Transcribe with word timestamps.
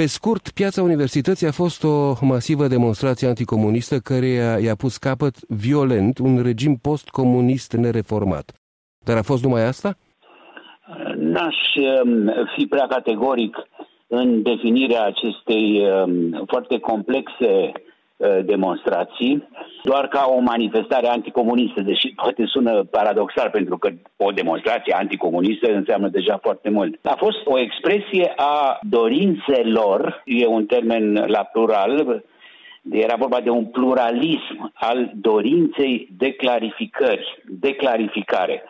Pe 0.00 0.06
scurt, 0.06 0.50
piața 0.50 0.82
universității 0.82 1.46
a 1.46 1.52
fost 1.52 1.84
o 1.84 2.26
masivă 2.26 2.66
demonstrație 2.66 3.28
anticomunistă 3.28 3.96
care 3.98 4.26
i-a 4.64 4.74
pus 4.74 4.96
capăt 4.96 5.34
violent 5.48 6.18
un 6.18 6.42
regim 6.42 6.76
postcomunist 6.76 7.72
nereformat. 7.72 8.52
Dar 9.04 9.16
a 9.16 9.22
fost 9.22 9.42
numai 9.42 9.64
asta? 9.64 9.96
N-aș 11.16 11.56
um, 11.76 12.32
fi 12.56 12.66
prea 12.66 12.86
categoric 12.86 13.56
în 14.06 14.42
definirea 14.42 15.04
acestei 15.04 15.64
um, 15.80 16.44
foarte 16.46 16.78
complexe 16.78 17.50
uh, 17.50 17.89
demonstrații, 18.44 19.48
doar 19.82 20.08
ca 20.08 20.26
o 20.36 20.40
manifestare 20.40 21.06
anticomunistă, 21.06 21.80
deși 21.80 22.12
poate 22.14 22.44
sună 22.46 22.84
paradoxal 22.84 23.50
pentru 23.50 23.78
că 23.78 23.90
o 24.16 24.30
demonstrație 24.30 24.94
anticomunistă 24.98 25.72
înseamnă 25.72 26.08
deja 26.08 26.38
foarte 26.42 26.70
mult. 26.70 26.98
A 27.02 27.14
fost 27.18 27.38
o 27.44 27.58
expresie 27.58 28.32
a 28.36 28.78
dorințelor, 28.82 30.22
e 30.24 30.46
un 30.46 30.66
termen 30.66 31.24
la 31.26 31.42
plural, 31.52 32.22
era 32.90 33.16
vorba 33.16 33.40
de 33.40 33.50
un 33.50 33.64
pluralism 33.64 34.72
al 34.74 35.10
dorinței 35.14 36.08
de 36.16 36.32
clarificări, 36.32 37.42
de 37.46 37.74
clarificare. 37.74 38.62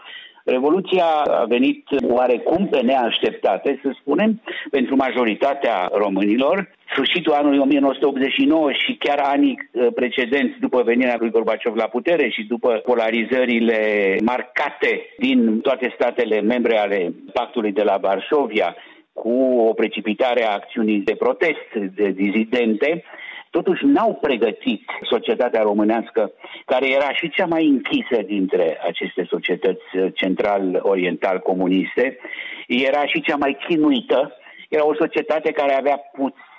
Revoluția 0.50 1.04
a 1.40 1.45
venit 1.45 1.84
oarecum 2.02 2.68
pe 2.68 2.80
neașteptate, 2.80 3.80
să 3.82 3.90
spunem, 4.00 4.40
pentru 4.70 4.96
majoritatea 4.96 5.90
românilor. 5.92 6.70
Sfârșitul 6.92 7.32
anului 7.32 7.59
1989 7.59 8.73
și 8.73 8.96
chiar 8.98 9.18
anii 9.18 9.59
uh, 9.73 9.86
precedenți 9.95 10.59
după 10.60 10.82
venirea 10.82 11.16
lui 11.18 11.30
Gorbaciov 11.30 11.74
la 11.74 11.84
putere 11.84 12.28
și 12.28 12.42
după 12.42 12.80
polarizările 12.84 13.80
marcate 14.24 14.92
din 15.18 15.60
toate 15.60 15.92
statele 15.95 16.40
membre 16.40 16.78
ale 16.78 17.14
pactului 17.32 17.73
de 17.73 17.82
la 17.82 17.96
Varsovia, 18.01 18.76
cu 19.12 19.34
o 19.68 19.73
precipitare 19.73 20.45
a 20.45 20.52
acțiunii 20.52 20.98
de 20.98 21.14
protest 21.14 21.95
de 21.95 22.09
dizidente, 22.09 23.04
totuși 23.50 23.84
n-au 23.84 24.14
pregătit 24.14 24.82
societatea 25.10 25.62
românească, 25.62 26.32
care 26.65 26.90
era 26.90 27.12
și 27.12 27.30
cea 27.30 27.46
mai 27.46 27.66
închisă 27.66 28.23
dintre 28.26 28.79
aceste 28.87 29.26
societăți 29.29 29.84
central-oriental-comuniste, 30.15 32.18
era 32.66 33.07
și 33.07 33.20
cea 33.20 33.37
mai 33.37 33.59
chinuită, 33.68 34.32
era 34.68 34.87
o 34.87 34.95
societate 34.95 35.52
care 35.52 35.73
avea 35.73 36.01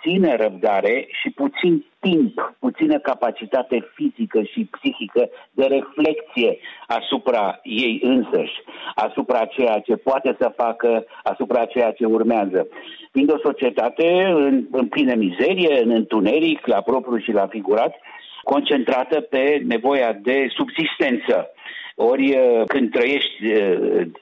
puțină 0.02 0.36
răbdare 0.36 1.08
și 1.22 1.30
puțin 1.30 1.86
timp, 2.00 2.56
puțină 2.60 3.00
capacitate 3.00 3.92
fizică 3.94 4.42
și 4.42 4.68
psihică 4.72 5.30
de 5.52 5.66
reflexie 5.66 6.60
asupra 6.88 7.60
ei 7.64 8.00
însăși, 8.04 8.62
asupra 8.96 9.46
ceea 9.46 9.80
ce 9.80 9.96
poate 9.96 10.36
să 10.40 10.54
facă, 10.56 11.06
asupra 11.24 11.66
ceea 11.66 11.92
ce 11.92 12.06
urmează. 12.06 12.68
Fiind 13.12 13.32
o 13.32 13.38
societate 13.44 14.24
în, 14.24 14.66
în 14.72 14.88
plină 14.88 15.16
mizerie, 15.16 15.82
în 15.84 15.90
întuneric, 15.90 16.66
la 16.66 16.82
propriu 16.82 17.18
și 17.18 17.32
la 17.32 17.48
figurat, 17.48 17.96
concentrată 18.44 19.22
pe 19.22 19.62
nevoia 19.68 20.14
de 20.22 20.48
subsistență. 20.50 21.52
Ori 21.96 22.38
când 22.68 22.92
trăiești 22.92 23.38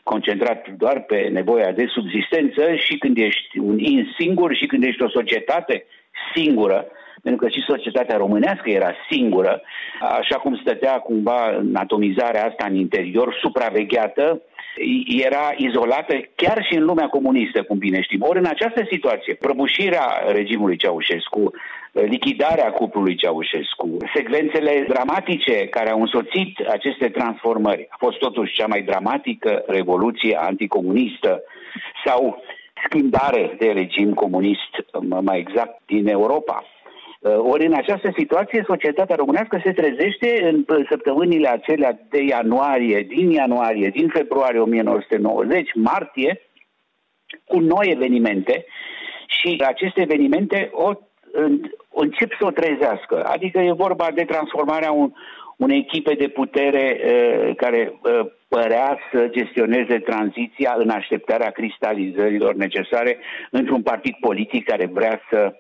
concentrat 0.04 0.68
doar 0.78 1.00
pe 1.00 1.30
nevoia 1.32 1.72
de 1.72 1.86
subsistență 1.86 2.76
și 2.76 2.98
când 2.98 3.18
ești 3.18 3.60
un 3.60 3.80
in 3.80 4.08
singur 4.20 4.56
și 4.56 4.66
când 4.66 4.84
ești 4.84 5.04
o 5.04 5.10
societate 5.10 5.86
singură, 6.36 6.86
pentru 7.24 7.46
că 7.46 7.50
și 7.52 7.64
societatea 7.68 8.18
românească 8.18 8.70
era 8.70 8.94
singură, 9.10 9.62
așa 10.02 10.36
cum 10.36 10.56
stătea 10.56 10.92
cumva 10.92 11.56
în 11.58 11.76
atomizarea 11.76 12.46
asta 12.46 12.66
în 12.70 12.76
interior, 12.76 13.38
supravegheată, 13.42 14.42
era 15.24 15.54
izolată 15.58 16.16
chiar 16.36 16.66
și 16.70 16.76
în 16.76 16.84
lumea 16.84 17.08
comunistă, 17.08 17.64
cum 17.64 17.78
bine 17.78 18.02
știm. 18.02 18.22
Ori 18.22 18.40
în 18.40 18.46
această 18.46 18.88
situație, 18.92 19.34
prăbușirea 19.34 20.06
regimului 20.28 20.78
Ceaușescu, 20.78 21.52
lichidarea 21.92 22.72
cuplului 22.72 23.16
Ceaușescu, 23.16 23.98
secvențele 24.14 24.86
dramatice 24.88 25.68
care 25.68 25.90
au 25.90 26.02
însoțit 26.02 26.60
aceste 26.68 27.10
transformări, 27.10 27.88
a 27.90 27.96
fost 28.00 28.18
totuși 28.18 28.54
cea 28.54 28.68
mai 28.68 28.82
dramatică 28.82 29.64
revoluție 29.68 30.38
anticomunistă 30.42 31.44
sau 32.06 32.44
schimbare 32.86 33.56
de 33.58 33.72
regim 33.72 34.14
comunist, 34.14 34.72
mai 35.22 35.40
exact, 35.40 35.82
din 35.86 36.08
Europa. 36.08 36.64
Uh, 37.20 37.38
ori 37.38 37.66
în 37.66 37.74
această 37.74 38.14
situație, 38.18 38.64
societatea 38.68 39.16
românească 39.16 39.62
se 39.64 39.72
trezește 39.72 40.50
în 40.50 40.66
săptămânile 40.90 41.48
acelea 41.48 42.00
de 42.10 42.24
ianuarie, 42.24 43.02
din 43.02 43.30
ianuarie, 43.32 43.90
din 43.90 44.08
februarie 44.08 44.60
1990, 44.60 45.70
martie, 45.74 46.42
cu 47.46 47.60
noi 47.60 47.88
evenimente 47.92 48.66
și 49.28 49.64
aceste 49.68 50.02
evenimente 50.02 50.70
o, 50.74 50.88
o 50.88 50.94
încep 51.94 52.32
să 52.40 52.46
o 52.46 52.52
trezească. 52.52 53.24
Adică 53.24 53.60
e 53.60 53.72
vorba 53.72 54.08
de 54.14 54.24
transformarea 54.24 54.92
un, 54.92 55.12
unei 55.58 55.78
echipe 55.78 56.14
de 56.14 56.28
putere 56.28 57.00
uh, 57.04 57.56
care 57.56 57.94
uh, 58.04 58.26
părea 58.48 58.98
să 59.12 59.28
gestioneze 59.32 60.00
tranziția 60.00 60.74
în 60.78 60.90
așteptarea 60.90 61.50
cristalizărilor 61.50 62.56
necesare 62.56 63.18
într-un 63.52 63.82
partid 63.82 64.16
politic 64.20 64.66
care 64.66 64.86
vrea 64.86 65.22
să 65.30 65.54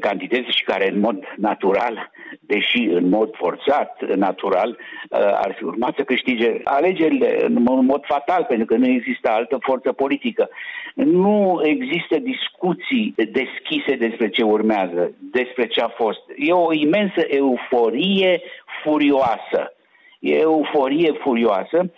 candideze 0.00 0.50
și 0.50 0.64
care 0.64 0.90
în 0.90 1.00
mod 1.00 1.24
natural, 1.36 2.10
deși 2.40 2.78
în 2.78 3.08
mod 3.08 3.34
forțat, 3.36 4.14
natural, 4.14 4.68
uh, 4.68 5.18
ar 5.18 5.54
fi 5.56 5.64
urmat 5.64 5.94
să 5.96 6.02
câștige 6.02 6.60
alegerile 6.64 7.44
în 7.44 7.62
mod 7.62 8.04
fatal, 8.04 8.44
pentru 8.48 8.66
că 8.66 8.76
nu 8.76 8.86
există 8.86 9.30
altă 9.30 9.58
forță 9.60 9.92
politică. 9.92 10.48
Nu 10.94 11.60
există 11.64 12.18
discuții 12.18 13.14
deschise 13.16 13.94
despre 13.96 14.28
ce 14.28 14.42
urmează, 14.42 15.14
despre 15.18 15.66
ce 15.66 15.80
a 15.80 15.88
fost. 15.88 16.20
E 16.36 16.52
o 16.52 16.72
imensă 16.72 17.20
euforie 17.28 18.40
furioasă. 18.82 19.72
E 20.18 20.38
euforie 20.38 21.12
furioasă 21.12 21.90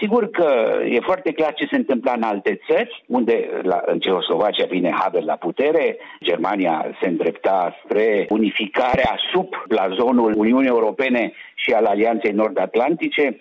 Sigur 0.00 0.30
că 0.30 0.80
e 0.84 1.00
foarte 1.00 1.32
clar 1.32 1.54
ce 1.54 1.66
se 1.70 1.76
întâmplă 1.76 2.12
în 2.16 2.22
alte 2.22 2.60
țări, 2.68 3.04
unde 3.06 3.60
la, 3.62 3.82
în 3.86 3.98
Ceoslovacia 3.98 4.66
vine 4.66 4.90
Havel 4.90 5.24
la 5.24 5.34
putere, 5.36 5.96
Germania 6.22 6.96
se 7.00 7.08
îndrepta 7.08 7.76
spre 7.84 8.26
unificarea 8.28 9.18
sub 9.32 9.48
blazonul 9.68 10.34
Uniunii 10.36 10.68
Europene 10.68 11.32
și 11.54 11.72
al 11.72 11.84
Alianței 11.84 12.32
Nord-Atlantice, 12.32 13.36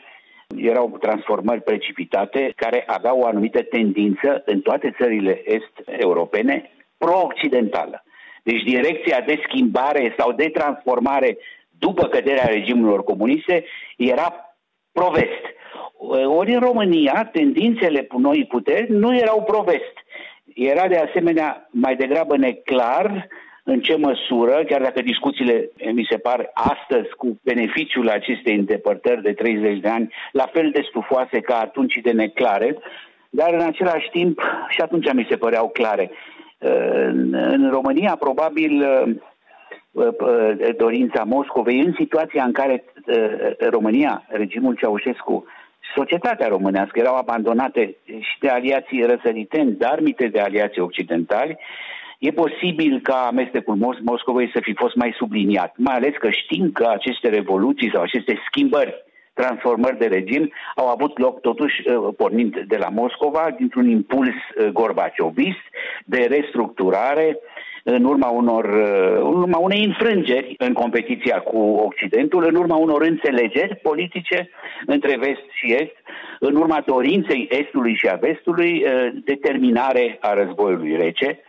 erau 0.57 0.97
transformări 0.99 1.61
precipitate 1.61 2.53
care 2.55 2.83
aveau 2.87 3.19
o 3.19 3.25
anumită 3.25 3.61
tendință 3.61 4.43
în 4.45 4.59
toate 4.59 4.95
țările 4.97 5.41
est-europene 5.45 6.71
pro-occidentală. 6.97 8.03
Deci 8.43 8.63
direcția 8.63 9.19
de 9.25 9.41
schimbare 9.47 10.15
sau 10.17 10.31
de 10.31 10.49
transformare 10.49 11.37
după 11.79 12.07
căderea 12.07 12.45
regimurilor 12.45 13.03
comuniste 13.03 13.65
era 13.97 14.48
pro-vest 14.91 15.57
ori 16.27 16.53
în 16.53 16.59
România, 16.59 17.29
tendințele 17.31 18.07
noi 18.17 18.45
puteri 18.49 18.91
nu 18.91 19.17
erau 19.17 19.43
provest. 19.43 19.93
Era 20.55 20.87
de 20.87 20.97
asemenea 20.97 21.67
mai 21.71 21.95
degrabă 21.95 22.37
neclar 22.37 23.27
în 23.63 23.79
ce 23.81 23.95
măsură, 23.95 24.63
chiar 24.67 24.81
dacă 24.81 25.01
discuțiile 25.01 25.69
mi 25.93 26.07
se 26.09 26.17
par 26.17 26.51
astăzi 26.53 27.09
cu 27.17 27.39
beneficiul 27.43 28.09
acestei 28.09 28.55
îndepărtări 28.55 29.21
de 29.21 29.33
30 29.33 29.79
de 29.79 29.87
ani, 29.87 30.13
la 30.31 30.45
fel 30.53 30.69
de 30.71 30.85
stufoase 30.89 31.39
ca 31.39 31.59
atunci 31.59 31.99
de 32.01 32.11
neclare, 32.11 32.77
dar 33.29 33.53
în 33.53 33.61
același 33.61 34.09
timp 34.09 34.41
și 34.69 34.81
atunci 34.81 35.13
mi 35.13 35.27
se 35.29 35.37
păreau 35.37 35.69
clare. 35.69 36.11
În 37.31 37.69
România, 37.71 38.15
probabil, 38.19 38.83
dorința 40.77 41.23
Moscovei, 41.23 41.79
în 41.79 41.93
situația 41.97 42.43
în 42.43 42.51
care 42.51 42.83
România, 43.69 44.23
regimul 44.27 44.75
Ceaușescu, 44.75 45.45
societatea 45.95 46.47
românească 46.47 46.99
erau 46.99 47.15
abandonate 47.15 47.95
și 48.05 48.39
de 48.39 48.47
aliații 48.47 49.05
răsăriteni, 49.05 49.71
dar 49.77 49.99
mite 49.99 50.27
de 50.27 50.39
aliații 50.39 50.81
occidentali, 50.81 51.57
e 52.19 52.31
posibil 52.31 52.99
ca 53.03 53.27
amestecul 53.27 53.75
Mos- 53.75 53.99
Moscovei 54.03 54.51
să 54.53 54.59
fi 54.61 54.73
fost 54.73 54.95
mai 54.95 55.13
subliniat, 55.17 55.73
mai 55.77 55.95
ales 55.95 56.13
că 56.19 56.29
știm 56.29 56.71
că 56.71 56.87
aceste 56.89 57.29
revoluții 57.29 57.91
sau 57.93 58.01
aceste 58.01 58.39
schimbări 58.47 59.07
transformări 59.33 59.97
de 59.97 60.05
regim 60.05 60.51
au 60.75 60.87
avut 60.87 61.17
loc 61.17 61.41
totuși 61.41 61.75
uh, 61.87 62.13
pornind 62.17 62.59
de 62.67 62.77
la 62.77 62.89
Moscova 62.89 63.55
dintr-un 63.57 63.89
impuls 63.89 64.35
uh, 64.35 64.67
gorbaciovist 64.67 65.65
de 66.05 66.27
restructurare 66.29 67.37
în 67.83 68.03
urma 68.03 68.27
unor 68.27 68.65
uh, 68.65 69.33
în 69.33 69.41
urma 69.41 69.57
unei 69.57 69.83
înfrângeri 69.85 70.55
în 70.57 70.73
competiția 70.73 71.39
cu 71.39 71.57
Occidentul, 71.57 72.45
în 72.47 72.55
urma 72.55 72.75
unor 72.75 73.01
înțelegeri 73.01 73.75
politice 73.75 74.49
între 74.85 75.17
vest 75.17 75.45
și 75.51 75.73
est, 75.73 75.95
în 76.39 76.55
urma 76.55 76.83
dorinței 76.85 77.47
estului 77.51 77.95
și 77.95 78.07
a 78.07 78.15
vestului 78.15 78.83
uh, 78.85 79.13
determinare 79.23 80.17
a 80.21 80.33
războiului 80.33 80.95
rece 80.95 81.39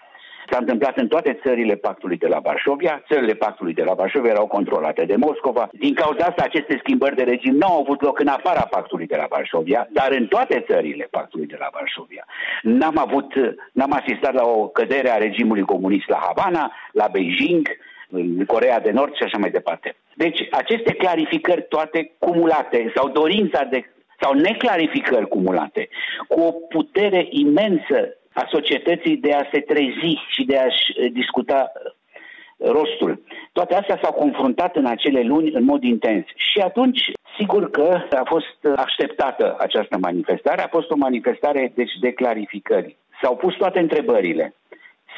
S-a 0.50 0.58
întâmplat 0.58 0.96
în 0.96 1.08
toate 1.08 1.38
țările 1.42 1.74
pactului 1.74 2.16
de 2.16 2.26
la 2.26 2.38
Varșovia. 2.38 3.02
Țările 3.12 3.34
pactului 3.34 3.74
de 3.74 3.82
la 3.82 3.94
Varșovia 3.94 4.30
erau 4.30 4.46
controlate 4.46 5.04
de 5.04 5.16
Moscova. 5.16 5.68
Din 5.72 5.94
cauza 5.94 6.24
asta, 6.24 6.42
aceste 6.44 6.78
schimbări 6.82 7.16
de 7.16 7.22
regim 7.22 7.54
nu 7.54 7.66
au 7.66 7.80
avut 7.80 8.02
loc 8.02 8.18
în 8.18 8.26
afara 8.26 8.60
pactului 8.60 9.06
de 9.06 9.16
la 9.16 9.26
Varșovia, 9.28 9.88
dar 9.92 10.10
în 10.12 10.26
toate 10.26 10.64
țările 10.68 11.08
pactului 11.10 11.46
de 11.46 11.56
la 11.58 11.68
Varșovia. 11.72 12.24
N-am 12.62 12.98
avut, 12.98 13.32
n-am 13.72 13.92
asistat 13.92 14.34
la 14.34 14.44
o 14.44 14.68
cădere 14.68 15.10
a 15.10 15.16
regimului 15.16 15.62
comunist 15.62 16.08
la 16.08 16.20
Havana, 16.26 16.72
la 16.92 17.08
Beijing, 17.12 17.68
în 18.10 18.44
Corea 18.44 18.80
de 18.80 18.90
Nord 18.90 19.14
și 19.14 19.22
așa 19.22 19.38
mai 19.38 19.50
departe. 19.50 19.96
Deci, 20.14 20.48
aceste 20.50 20.92
clarificări 20.92 21.66
toate 21.68 22.12
cumulate 22.18 22.92
sau 22.94 23.08
dorința 23.08 23.64
de 23.64 23.84
sau 24.20 24.32
neclarificări 24.32 25.28
cumulate, 25.28 25.88
cu 26.28 26.40
o 26.40 26.50
putere 26.52 27.26
imensă 27.30 28.16
a 28.42 28.46
societății 28.50 29.16
de 29.16 29.32
a 29.32 29.48
se 29.52 29.60
trezi 29.60 30.12
și 30.28 30.44
de 30.44 30.56
a-și 30.56 30.84
eh, 30.96 31.12
discuta 31.12 31.72
eh, 31.74 32.70
rostul. 32.70 33.22
Toate 33.52 33.74
astea 33.74 33.98
s-au 34.02 34.12
confruntat 34.12 34.76
în 34.76 34.86
acele 34.86 35.22
luni 35.22 35.50
în 35.52 35.64
mod 35.64 35.82
intens. 35.82 36.24
Și 36.34 36.58
atunci, 36.58 37.00
sigur 37.38 37.70
că 37.70 38.02
a 38.10 38.24
fost 38.24 38.76
așteptată 38.76 39.56
această 39.58 39.98
manifestare, 40.00 40.62
a 40.62 40.68
fost 40.68 40.90
o 40.90 40.96
manifestare 40.96 41.72
deci, 41.74 41.92
de 42.00 42.12
clarificări. 42.12 42.96
S-au 43.22 43.36
pus 43.36 43.54
toate 43.54 43.78
întrebările. 43.78 44.54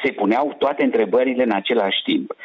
Se 0.03 0.11
puneau 0.11 0.55
toate 0.57 0.83
întrebările 0.83 1.43
în 1.43 1.51
același 1.51 2.01
timp. 2.03 2.35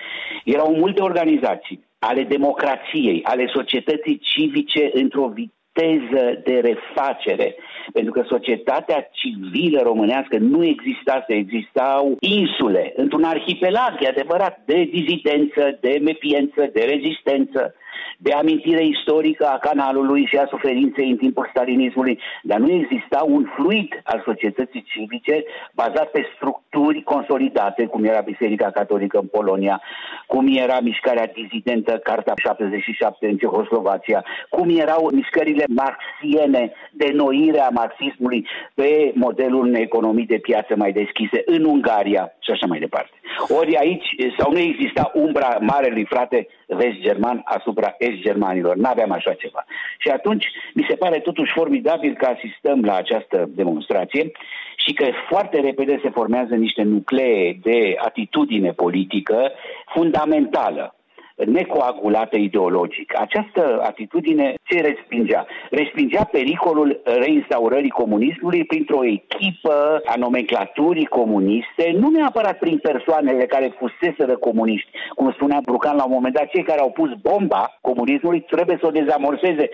Erau 0.44 0.74
multe 0.74 1.02
organizații 1.02 1.86
ale 1.98 2.22
democrației, 2.22 3.20
ale 3.24 3.50
societății 3.54 4.18
civice 4.18 4.90
într-o 4.92 5.32
teză 5.72 6.40
de 6.44 6.60
refacere. 6.60 7.56
Pentru 7.92 8.12
că 8.12 8.22
societatea 8.28 9.08
civilă 9.12 9.80
românească 9.82 10.38
nu 10.38 10.64
exista, 10.64 11.24
să 11.26 11.32
existau 11.32 12.16
insule, 12.20 12.92
într-un 12.96 13.24
arhipelag, 13.24 13.92
e 14.00 14.08
adevărat, 14.08 14.60
de 14.64 14.88
dizidență, 14.92 15.78
de 15.80 15.98
mefiență, 16.02 16.70
de 16.72 16.82
rezistență 16.94 17.74
de 18.18 18.32
amintire 18.32 18.84
istorică 18.84 19.46
a 19.46 19.58
canalului 19.58 20.26
și 20.26 20.36
a 20.36 20.46
suferinței 20.46 21.10
în 21.10 21.16
timpul 21.16 21.48
stalinismului, 21.50 22.18
dar 22.42 22.58
nu 22.58 22.70
exista 22.72 23.24
un 23.26 23.46
fluid 23.54 24.00
al 24.04 24.22
societății 24.24 24.86
civice 24.88 25.44
bazat 25.74 26.10
pe 26.10 26.26
structuri 26.34 27.02
consolidate, 27.02 27.86
cum 27.86 28.04
era 28.04 28.20
Biserica 28.20 28.70
Catolică 28.70 29.18
în 29.18 29.26
Polonia, 29.26 29.82
cum 30.26 30.46
era 30.56 30.80
mișcarea 30.80 31.30
dizidentă 31.34 31.98
Carta 31.98 32.32
77 32.36 33.26
în 33.26 33.36
Cehoslovația, 33.36 34.24
cum 34.48 34.78
erau 34.78 35.10
mișcările 35.12 35.64
marxiene 35.68 36.72
de 36.92 37.10
noire 37.14 37.60
a 37.60 37.68
marxismului 37.68 38.46
pe 38.74 39.12
modelul 39.14 39.66
unei 39.66 39.82
economii 39.82 40.26
de 40.26 40.38
piață 40.38 40.76
mai 40.76 40.92
deschise 40.92 41.42
în 41.44 41.64
Ungaria 41.64 42.32
și 42.48 42.54
așa 42.54 42.66
mai 42.66 42.78
departe. 42.78 43.16
Ori 43.60 43.76
aici, 43.76 44.08
sau 44.38 44.52
nu 44.52 44.58
exista 44.58 45.10
umbra 45.14 45.56
marelui 45.60 46.04
frate 46.04 46.46
vest-german 46.66 47.40
asupra 47.44 47.94
est-germanilor. 47.98 48.76
N-aveam 48.76 49.12
așa 49.12 49.32
ceva. 49.32 49.64
Și 49.98 50.08
atunci, 50.08 50.46
mi 50.74 50.86
se 50.88 50.94
pare 50.94 51.18
totuși 51.18 51.52
formidabil 51.52 52.14
că 52.14 52.26
asistăm 52.26 52.84
la 52.84 52.94
această 52.94 53.48
demonstrație 53.48 54.30
și 54.76 54.92
că 54.92 55.06
foarte 55.28 55.60
repede 55.60 56.00
se 56.02 56.10
formează 56.10 56.54
niște 56.54 56.82
nuclee 56.82 57.58
de 57.62 57.94
atitudine 57.98 58.70
politică 58.72 59.52
fundamentală 59.94 60.97
necoagulată 61.46 62.36
ideologic. 62.36 63.20
Această 63.20 63.80
atitudine 63.82 64.54
ce 64.62 64.80
respingea? 64.80 65.46
Respingea 65.70 66.24
pericolul 66.24 67.00
reinstaurării 67.04 67.90
comunismului 67.90 68.64
printr-o 68.64 69.04
echipă 69.04 70.00
a 70.04 70.14
nomenclaturii 70.16 71.06
comuniste, 71.06 71.94
nu 71.98 72.08
neapărat 72.10 72.58
prin 72.58 72.78
persoanele 72.78 73.46
care 73.46 73.76
fuseseră 73.78 74.36
comuniști. 74.36 74.90
Cum 75.14 75.32
spunea 75.32 75.60
Brucan 75.64 75.96
la 75.96 76.04
un 76.04 76.12
moment 76.12 76.34
dat, 76.34 76.48
cei 76.48 76.62
care 76.62 76.80
au 76.80 76.90
pus 76.90 77.10
bomba 77.22 77.78
comunismului 77.80 78.40
trebuie 78.40 78.78
să 78.80 78.86
o 78.86 78.90
dezamorseze, 78.90 79.70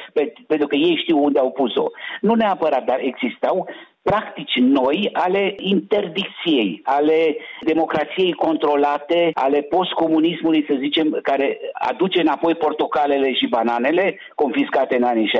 pentru 0.47 0.67
că 0.67 0.77
ei 0.77 1.01
știu 1.03 1.23
unde 1.25 1.39
au 1.39 1.51
pus-o. 1.51 1.87
Nu 2.21 2.35
neapărat, 2.35 2.85
dar 2.85 2.99
existau 3.01 3.69
practici 4.05 4.57
noi 4.57 5.11
ale 5.13 5.55
interdicției, 5.59 6.81
ale 6.85 7.37
democrației 7.61 8.33
controlate, 8.33 9.31
ale 9.35 9.61
postcomunismului, 9.61 10.65
să 10.69 10.75
zicem, 10.79 11.19
care 11.23 11.59
aduce 11.73 12.21
înapoi 12.21 12.55
portocalele 12.55 13.33
și 13.35 13.47
bananele 13.47 14.19
confiscate 14.35 14.97
în 14.97 15.03
anii 15.03 15.31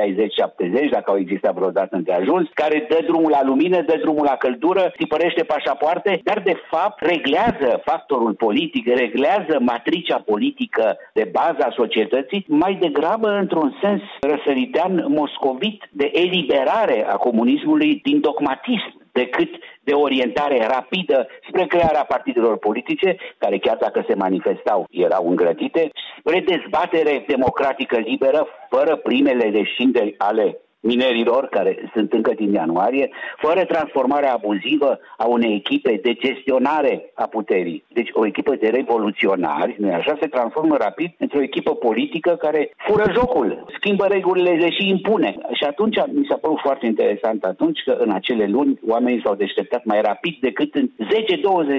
60-70, 0.87 0.89
dacă 0.89 1.11
au 1.11 1.17
existat 1.17 1.53
vreodată 1.53 1.95
ajuns, 2.19 2.47
care 2.53 2.85
dă 2.89 2.99
drumul 3.07 3.31
la 3.31 3.43
lumină, 3.43 3.81
dă 3.81 3.97
drumul 4.01 4.23
la 4.23 4.35
căldură, 4.35 4.93
tipărește 4.97 5.43
pașapoarte, 5.43 6.19
dar 6.23 6.39
de 6.39 6.57
fapt 6.69 7.05
reglează 7.05 7.81
factorul 7.85 8.33
politic, 8.33 8.87
reglează 8.87 9.55
matricea 9.59 10.23
politică 10.25 10.97
de 11.13 11.29
bază 11.31 11.61
a 11.65 11.73
societății, 11.75 12.45
mai 12.47 12.77
degrabă 12.81 13.29
într-un 13.29 13.77
sens 13.81 14.01
răsăritean 14.21 15.05
moscovit 15.07 15.87
de 15.91 16.11
eliberare 16.13 17.05
a 17.09 17.15
comunismului 17.15 17.99
din 18.03 18.19
dogma 18.19 18.54
pragmatism 18.55 19.03
decât 19.11 19.49
de 19.83 19.93
orientare 19.93 20.65
rapidă 20.67 21.27
spre 21.47 21.65
crearea 21.65 22.05
partidelor 22.05 22.57
politice, 22.57 23.15
care 23.37 23.57
chiar 23.57 23.77
dacă 23.77 24.03
se 24.07 24.15
manifestau 24.15 24.87
erau 24.89 25.29
îngrădite, 25.29 25.91
spre 26.19 26.39
dezbatere 26.39 27.23
democratică 27.27 27.97
liberă, 27.97 28.47
fără 28.69 28.95
primele 28.95 29.49
deșinderi 29.49 30.15
ale 30.17 30.57
minerilor, 30.85 31.47
care 31.47 31.89
sunt 31.93 32.13
încă 32.13 32.31
din 32.35 32.51
ianuarie, 32.53 33.09
fără 33.37 33.65
transformarea 33.65 34.33
abuzivă 34.33 34.99
a 35.17 35.25
unei 35.25 35.55
echipe 35.55 35.99
de 36.03 36.13
gestionare 36.13 37.11
a 37.13 37.27
puterii. 37.27 37.83
Deci 37.87 38.09
o 38.13 38.25
echipă 38.25 38.55
de 38.55 38.67
revoluționari, 38.67 39.75
nu 39.77 39.93
așa, 39.93 40.17
se 40.21 40.27
transformă 40.27 40.75
rapid 40.77 41.11
într-o 41.17 41.41
echipă 41.41 41.71
politică 41.75 42.31
care 42.45 42.71
fură 42.77 43.11
jocul, 43.11 43.65
schimbă 43.77 44.05
regulile 44.05 44.69
și 44.69 44.89
impune. 44.89 45.35
Și 45.53 45.63
atunci 45.63 45.97
mi 46.13 46.27
s-a 46.29 46.37
părut 46.41 46.59
foarte 46.59 46.85
interesant 46.85 47.43
atunci 47.43 47.79
că 47.85 47.91
în 47.99 48.11
acele 48.11 48.45
luni 48.47 48.79
oamenii 48.87 49.21
s-au 49.23 49.35
deșteptat 49.35 49.85
mai 49.85 50.01
rapid 50.01 50.35
decât 50.39 50.75
în 50.75 50.89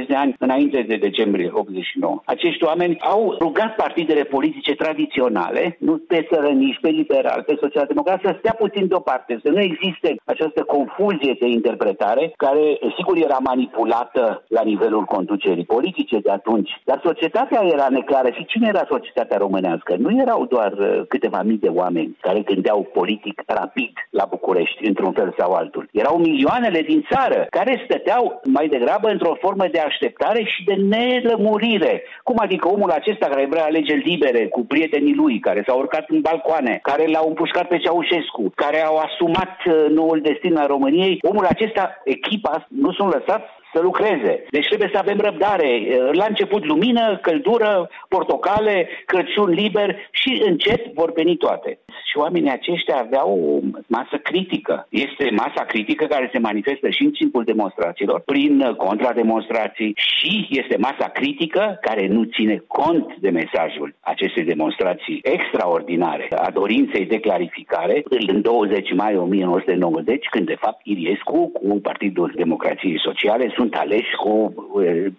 10-20 0.05 0.07
de 0.09 0.15
ani 0.15 0.35
înainte 0.39 0.85
de 0.89 0.97
decembrie 0.97 1.51
89. 1.53 2.23
Acești 2.25 2.65
oameni 2.65 2.97
au 3.01 3.37
rugat 3.41 3.75
partidele 3.75 4.23
politice 4.23 4.75
tradiționale, 4.75 5.77
nu 5.81 6.03
pe 6.09 6.27
țărăniști, 6.33 6.81
pe 6.81 6.89
liberal, 6.89 7.43
pe 7.47 7.59
social-democrat, 7.61 8.21
să 8.23 8.37
stea 8.39 8.55
puțin 8.59 8.87
deoparte, 8.97 9.33
să 9.45 9.49
nu 9.51 9.61
existe 9.61 10.09
această 10.25 10.61
confuzie 10.75 11.35
de 11.41 11.49
interpretare 11.59 12.25
care, 12.37 12.65
sigur, 12.97 13.17
era 13.17 13.39
manipulată 13.51 14.23
la 14.49 14.63
nivelul 14.63 15.05
conducerii 15.05 15.73
politice 15.77 16.17
de 16.27 16.31
atunci, 16.31 16.71
dar 16.85 16.99
societatea 17.05 17.61
era 17.75 17.87
neclară. 17.91 18.31
Și 18.37 18.45
cine 18.53 18.67
era 18.69 18.85
societatea 18.95 19.37
românească? 19.45 19.93
Nu 19.99 20.11
erau 20.25 20.41
doar 20.55 20.73
uh, 20.73 21.03
câteva 21.09 21.41
mii 21.43 21.65
de 21.67 21.69
oameni 21.69 22.17
care 22.21 22.41
gândeau 22.41 22.81
politic 22.99 23.43
rapid 23.47 23.93
la 24.11 24.25
București, 24.35 24.87
într-un 24.87 25.13
fel 25.13 25.35
sau 25.39 25.53
altul. 25.53 25.89
Erau 25.93 26.17
milioanele 26.17 26.81
din 26.81 27.01
țară 27.13 27.47
care 27.51 27.83
stăteau 27.85 28.41
mai 28.45 28.67
degrabă 28.69 29.09
într-o 29.11 29.39
formă 29.41 29.65
de 29.73 29.79
așteptare 29.79 30.43
și 30.53 30.65
de 30.65 30.75
nelămurire. 30.75 32.03
Cum 32.23 32.37
adică 32.39 32.69
omul 32.69 32.91
acesta 32.91 33.27
care 33.27 33.47
vrea 33.51 33.65
alegeri 33.65 34.09
libere 34.11 34.47
cu 34.47 34.61
prietenii 34.73 35.15
lui, 35.15 35.39
care 35.39 35.65
s-au 35.67 35.79
urcat 35.79 36.05
în 36.09 36.21
balcoane, 36.21 36.79
care 36.83 37.05
l-au 37.07 37.27
împușcat 37.29 37.67
pe 37.69 37.79
Ceaușescu, 37.79 38.53
care 38.55 38.81
au 38.87 38.97
asumat 38.97 39.55
uh, 39.67 39.87
noul 39.91 40.21
destin 40.21 40.57
al 40.57 40.67
României, 40.67 41.19
omul 41.23 41.47
acesta, 41.47 42.01
echipa, 42.05 42.67
nu 42.69 42.93
sunt 42.93 43.13
lăsați 43.15 43.56
să 43.77 43.83
lucreze. 43.83 44.45
Deci 44.51 44.67
trebuie 44.67 44.91
să 44.93 44.99
avem 44.99 45.19
răbdare. 45.19 45.71
La 46.13 46.27
început 46.29 46.65
lumină, 46.65 47.19
căldură, 47.23 47.89
portocale, 48.09 48.89
Crăciun 49.07 49.51
liber 49.51 49.97
și 50.11 50.43
încet 50.45 50.83
vor 50.95 51.13
veni 51.13 51.37
toate. 51.37 51.79
Și 52.09 52.19
oamenii 52.19 52.51
aceștia 52.51 52.97
aveau 52.97 53.31
o 53.53 53.79
masă 53.87 54.17
critică. 54.23 54.87
Este 54.91 55.31
masa 55.31 55.63
critică 55.73 56.05
care 56.05 56.31
se 56.33 56.39
manifestă 56.39 56.89
și 56.91 57.03
în 57.03 57.11
timpul 57.11 57.45
demonstrațiilor, 57.45 58.21
prin 58.21 58.75
contrademonstrații 58.77 59.93
și 59.97 60.47
este 60.51 60.77
masa 60.77 61.09
critică 61.19 61.79
care 61.81 62.07
nu 62.07 62.25
ține 62.25 62.63
cont 62.67 63.17
de 63.21 63.31
mesajul 63.31 63.95
acestei 64.01 64.45
demonstrații 64.45 65.21
extraordinare 65.23 66.29
a 66.31 66.51
dorinței 66.51 67.07
de 67.07 67.21
clarificare 67.21 68.03
în 68.27 68.41
20 68.43 68.93
mai 68.95 69.17
1990, 69.17 70.27
când 70.31 70.47
de 70.47 70.57
fapt 70.61 70.81
Iriescu 70.85 71.51
cu 71.53 71.81
Partidul 71.83 72.33
Democrației 72.35 73.01
Sociale 73.01 73.53
sunt 73.57 73.66
sunt 73.67 73.81
aleși 73.85 74.15
cu, 74.23 74.33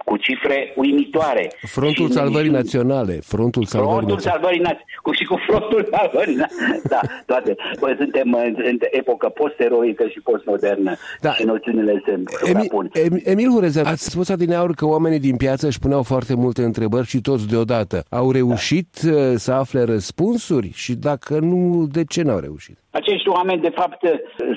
cu 0.05 0.17
cifre 0.17 0.73
uimitoare. 0.75 1.51
Frontul 1.61 2.07
și 2.07 2.11
Salvării 2.11 2.49
Naționale. 2.49 3.13
Frontul 3.33 3.65
Salvării 3.65 3.95
Frontul 3.95 4.15
Naționale. 4.15 4.31
Salvării 4.33 4.59
Naționale. 4.59 5.01
Cu, 5.01 5.11
și 5.11 5.23
cu 5.23 5.37
Frontul 5.47 5.87
Salvării 5.95 6.35
Naționale. 6.35 6.81
Da, 6.93 7.01
toate. 7.25 7.55
Păi 7.79 7.95
suntem 7.97 8.33
în 8.71 8.77
epocă 8.91 9.29
post-eroică 9.29 10.07
și 10.07 10.19
postmodernă 10.19 10.91
da. 11.21 11.31
și 11.33 11.43
noțiunile 11.43 12.01
se 12.05 12.23
suprapun. 12.45 12.89
Emil, 12.93 13.21
Emil 13.23 13.49
Hureza, 13.49 13.81
ați 13.85 14.09
spus 14.11 14.29
adineauri 14.29 14.73
că 14.75 14.85
oamenii 14.85 15.19
din 15.19 15.37
piață 15.37 15.67
își 15.67 15.79
puneau 15.79 16.03
foarte 16.03 16.35
multe 16.35 16.61
întrebări 16.63 17.07
și 17.07 17.21
toți 17.21 17.47
deodată. 17.47 18.03
Au 18.09 18.31
reușit 18.31 18.89
da. 19.01 19.35
să 19.35 19.51
afle 19.51 19.83
răspunsuri? 19.83 20.71
Și 20.73 20.93
dacă 20.95 21.39
nu, 21.39 21.87
de 21.91 22.03
ce 22.03 22.21
n-au 22.21 22.39
reușit? 22.39 22.77
Acești 22.91 23.29
oameni, 23.29 23.61
de 23.61 23.73
fapt, 23.75 23.99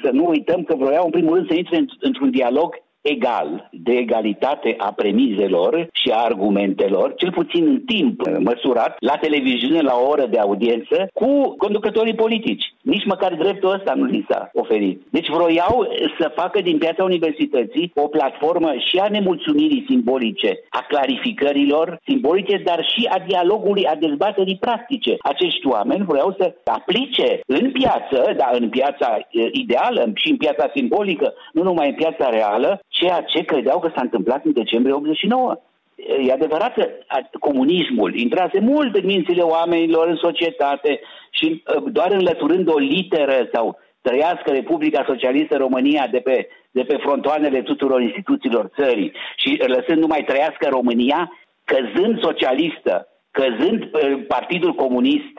să 0.03 0.11
nu 0.13 0.29
uităm 0.29 0.63
că 0.63 0.75
vroiau 0.79 1.05
în 1.05 1.11
primul 1.11 1.35
rând 1.35 1.47
să 1.49 1.55
intre 1.55 1.85
într-un 2.01 2.31
dialog 2.31 2.75
egal, 3.03 3.69
de 3.73 3.93
egalitate 3.93 4.75
a 4.79 4.93
premizelor 4.93 5.89
și 5.93 6.11
a 6.11 6.25
argumentelor, 6.25 7.15
cel 7.15 7.33
puțin 7.33 7.67
în 7.67 7.81
timp 7.81 8.21
măsurat, 8.39 8.97
la 8.99 9.17
televiziune, 9.17 9.81
la 9.81 9.95
o 9.95 10.09
oră 10.09 10.27
de 10.27 10.39
audiență, 10.39 11.11
cu 11.13 11.55
conducătorii 11.57 12.15
politici. 12.15 12.75
Nici 12.83 13.05
măcar 13.07 13.35
dreptul 13.35 13.73
ăsta 13.73 13.93
nu 13.95 14.05
li 14.05 14.27
s-a 14.29 14.51
oferit. 14.55 15.03
Deci 15.11 15.29
vroiau 15.29 15.89
să 16.19 16.33
facă 16.35 16.61
din 16.61 16.79
piața 16.79 17.05
universității 17.05 17.93
o 17.95 18.09
platformă 18.09 18.73
și 18.89 18.99
a 18.99 19.09
nemulțumirii 19.09 19.85
simbolice, 19.89 20.59
a 20.69 20.85
clarificărilor 20.89 21.99
simbolice, 22.05 22.63
dar 22.65 22.85
și 22.85 23.09
a 23.11 23.19
dialogului, 23.27 23.87
a 23.87 23.95
dezbaterii 23.95 24.57
practice. 24.61 25.17
Acești 25.19 25.67
oameni 25.67 26.05
vreau 26.05 26.35
să 26.39 26.55
aplice 26.65 27.41
în 27.47 27.71
piață, 27.71 28.35
dar 28.37 28.51
în 28.61 28.69
piața 28.69 29.19
ideală 29.53 30.11
și 30.15 30.31
în 30.31 30.37
piața 30.37 30.71
simbolică, 30.75 31.35
nu 31.53 31.63
numai 31.63 31.89
în 31.89 31.95
piața 31.95 32.29
reală, 32.29 32.81
ceea 32.91 33.21
ce 33.23 33.41
credeau 33.45 33.79
că 33.81 33.91
s-a 33.95 34.01
întâmplat 34.01 34.45
în 34.45 34.53
decembrie 34.53 34.95
89. 34.95 35.57
E 36.27 36.33
adevărat 36.33 36.75
că 36.75 36.89
comunismul 37.39 38.15
intrase 38.15 38.61
mult 38.61 38.97
în 38.97 39.07
mințile 39.07 39.43
oamenilor, 39.43 40.09
în 40.09 40.17
societate 40.17 41.01
și 41.31 41.63
doar 41.87 42.13
înlăturând 42.13 42.69
o 42.69 42.79
literă 42.79 43.49
sau 43.53 43.79
trăiască 44.01 44.51
Republica 44.51 45.05
Socialistă 45.07 45.57
România 45.57 46.09
de 46.11 46.19
pe, 46.19 46.49
de 46.71 46.83
pe 46.83 46.97
frontoanele 46.97 47.63
tuturor 47.63 48.01
instituțiilor 48.01 48.71
țării 48.81 49.13
și 49.37 49.63
lăsând 49.67 50.01
numai 50.01 50.25
trăiască 50.27 50.69
România, 50.69 51.33
căzând 51.65 52.21
socialistă, 52.21 53.09
căzând 53.31 53.91
Partidul 54.27 54.75
Comunist 54.75 55.35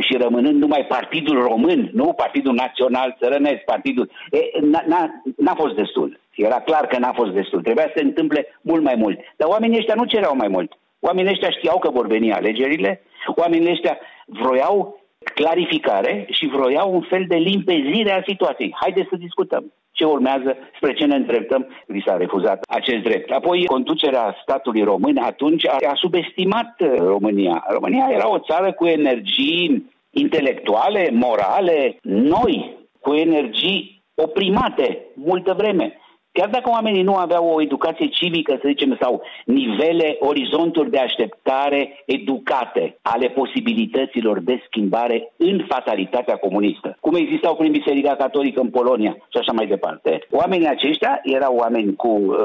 și 0.00 0.16
rămânând 0.16 0.60
numai 0.60 0.84
Partidul 0.88 1.42
Român, 1.42 1.90
nu 1.92 2.12
Partidul 2.12 2.54
Național 2.54 3.16
Țărănesc, 3.18 3.60
Partidul... 3.64 4.10
E, 4.30 4.38
n-a, 4.60 5.22
n-a 5.36 5.54
fost 5.54 5.74
destul. 5.74 6.20
Era 6.34 6.60
clar 6.60 6.86
că 6.86 6.98
n-a 6.98 7.12
fost 7.12 7.32
destul. 7.32 7.62
Trebuia 7.62 7.84
să 7.84 7.92
se 7.96 8.02
întâmple 8.02 8.46
mult 8.60 8.82
mai 8.82 8.94
mult. 8.94 9.18
Dar 9.36 9.48
oamenii 9.48 9.78
ăștia 9.78 9.94
nu 9.94 10.04
cereau 10.04 10.36
mai 10.36 10.48
mult. 10.48 10.72
Oamenii 11.00 11.30
ăștia 11.30 11.50
știau 11.50 11.78
că 11.78 11.90
vor 11.90 12.06
veni 12.06 12.32
alegerile, 12.32 13.02
oamenii 13.36 13.70
ăștia 13.70 13.98
vroiau 14.26 15.00
clarificare 15.34 16.26
și 16.30 16.46
vroiau 16.46 16.94
un 16.94 17.00
fel 17.00 17.24
de 17.28 17.36
limpezire 17.36 18.12
a 18.12 18.22
situației. 18.26 18.74
Haideți 18.80 19.08
să 19.08 19.16
discutăm 19.16 19.72
ce 19.96 20.04
urmează, 20.04 20.56
spre 20.76 20.92
ce 20.92 21.04
ne 21.04 21.14
îndreptăm, 21.14 21.66
li 21.86 22.02
s-a 22.06 22.16
refuzat 22.16 22.58
acest 22.68 23.02
drept. 23.02 23.30
Apoi, 23.30 23.66
conducerea 23.66 24.36
statului 24.42 24.82
român 24.82 25.16
atunci 25.16 25.66
a, 25.66 25.76
a 25.90 25.94
subestimat 25.94 26.74
uh, 26.78 26.88
România. 26.98 27.64
România 27.68 28.06
era 28.10 28.30
o 28.30 28.38
țară 28.38 28.72
cu 28.72 28.86
energii 28.86 29.90
intelectuale, 30.10 31.10
morale, 31.12 31.96
noi, 32.02 32.76
cu 33.00 33.14
energii 33.14 34.02
oprimate 34.14 35.06
multă 35.14 35.54
vreme. 35.56 35.96
Chiar 36.36 36.48
dacă 36.48 36.70
oamenii 36.70 37.02
nu 37.02 37.14
aveau 37.14 37.46
o 37.48 37.62
educație 37.62 38.08
civică, 38.08 38.52
să 38.60 38.68
zicem, 38.68 38.98
sau 39.00 39.22
nivele, 39.44 40.16
orizonturi 40.20 40.90
de 40.90 40.98
așteptare 40.98 42.02
educate 42.06 42.98
ale 43.02 43.28
posibilităților 43.28 44.40
de 44.40 44.62
schimbare 44.66 45.32
în 45.36 45.64
fatalitatea 45.68 46.36
comunistă, 46.36 46.96
cum 47.00 47.14
existau 47.14 47.54
prin 47.56 47.72
Biserica 47.72 48.14
Catolică 48.14 48.60
în 48.60 48.70
Polonia 48.70 49.12
și 49.12 49.38
așa 49.38 49.52
mai 49.52 49.66
departe. 49.66 50.26
Oamenii 50.30 50.68
aceștia 50.68 51.20
erau 51.22 51.54
oameni 51.56 51.94
cu 51.96 52.08
uh, 52.08 52.36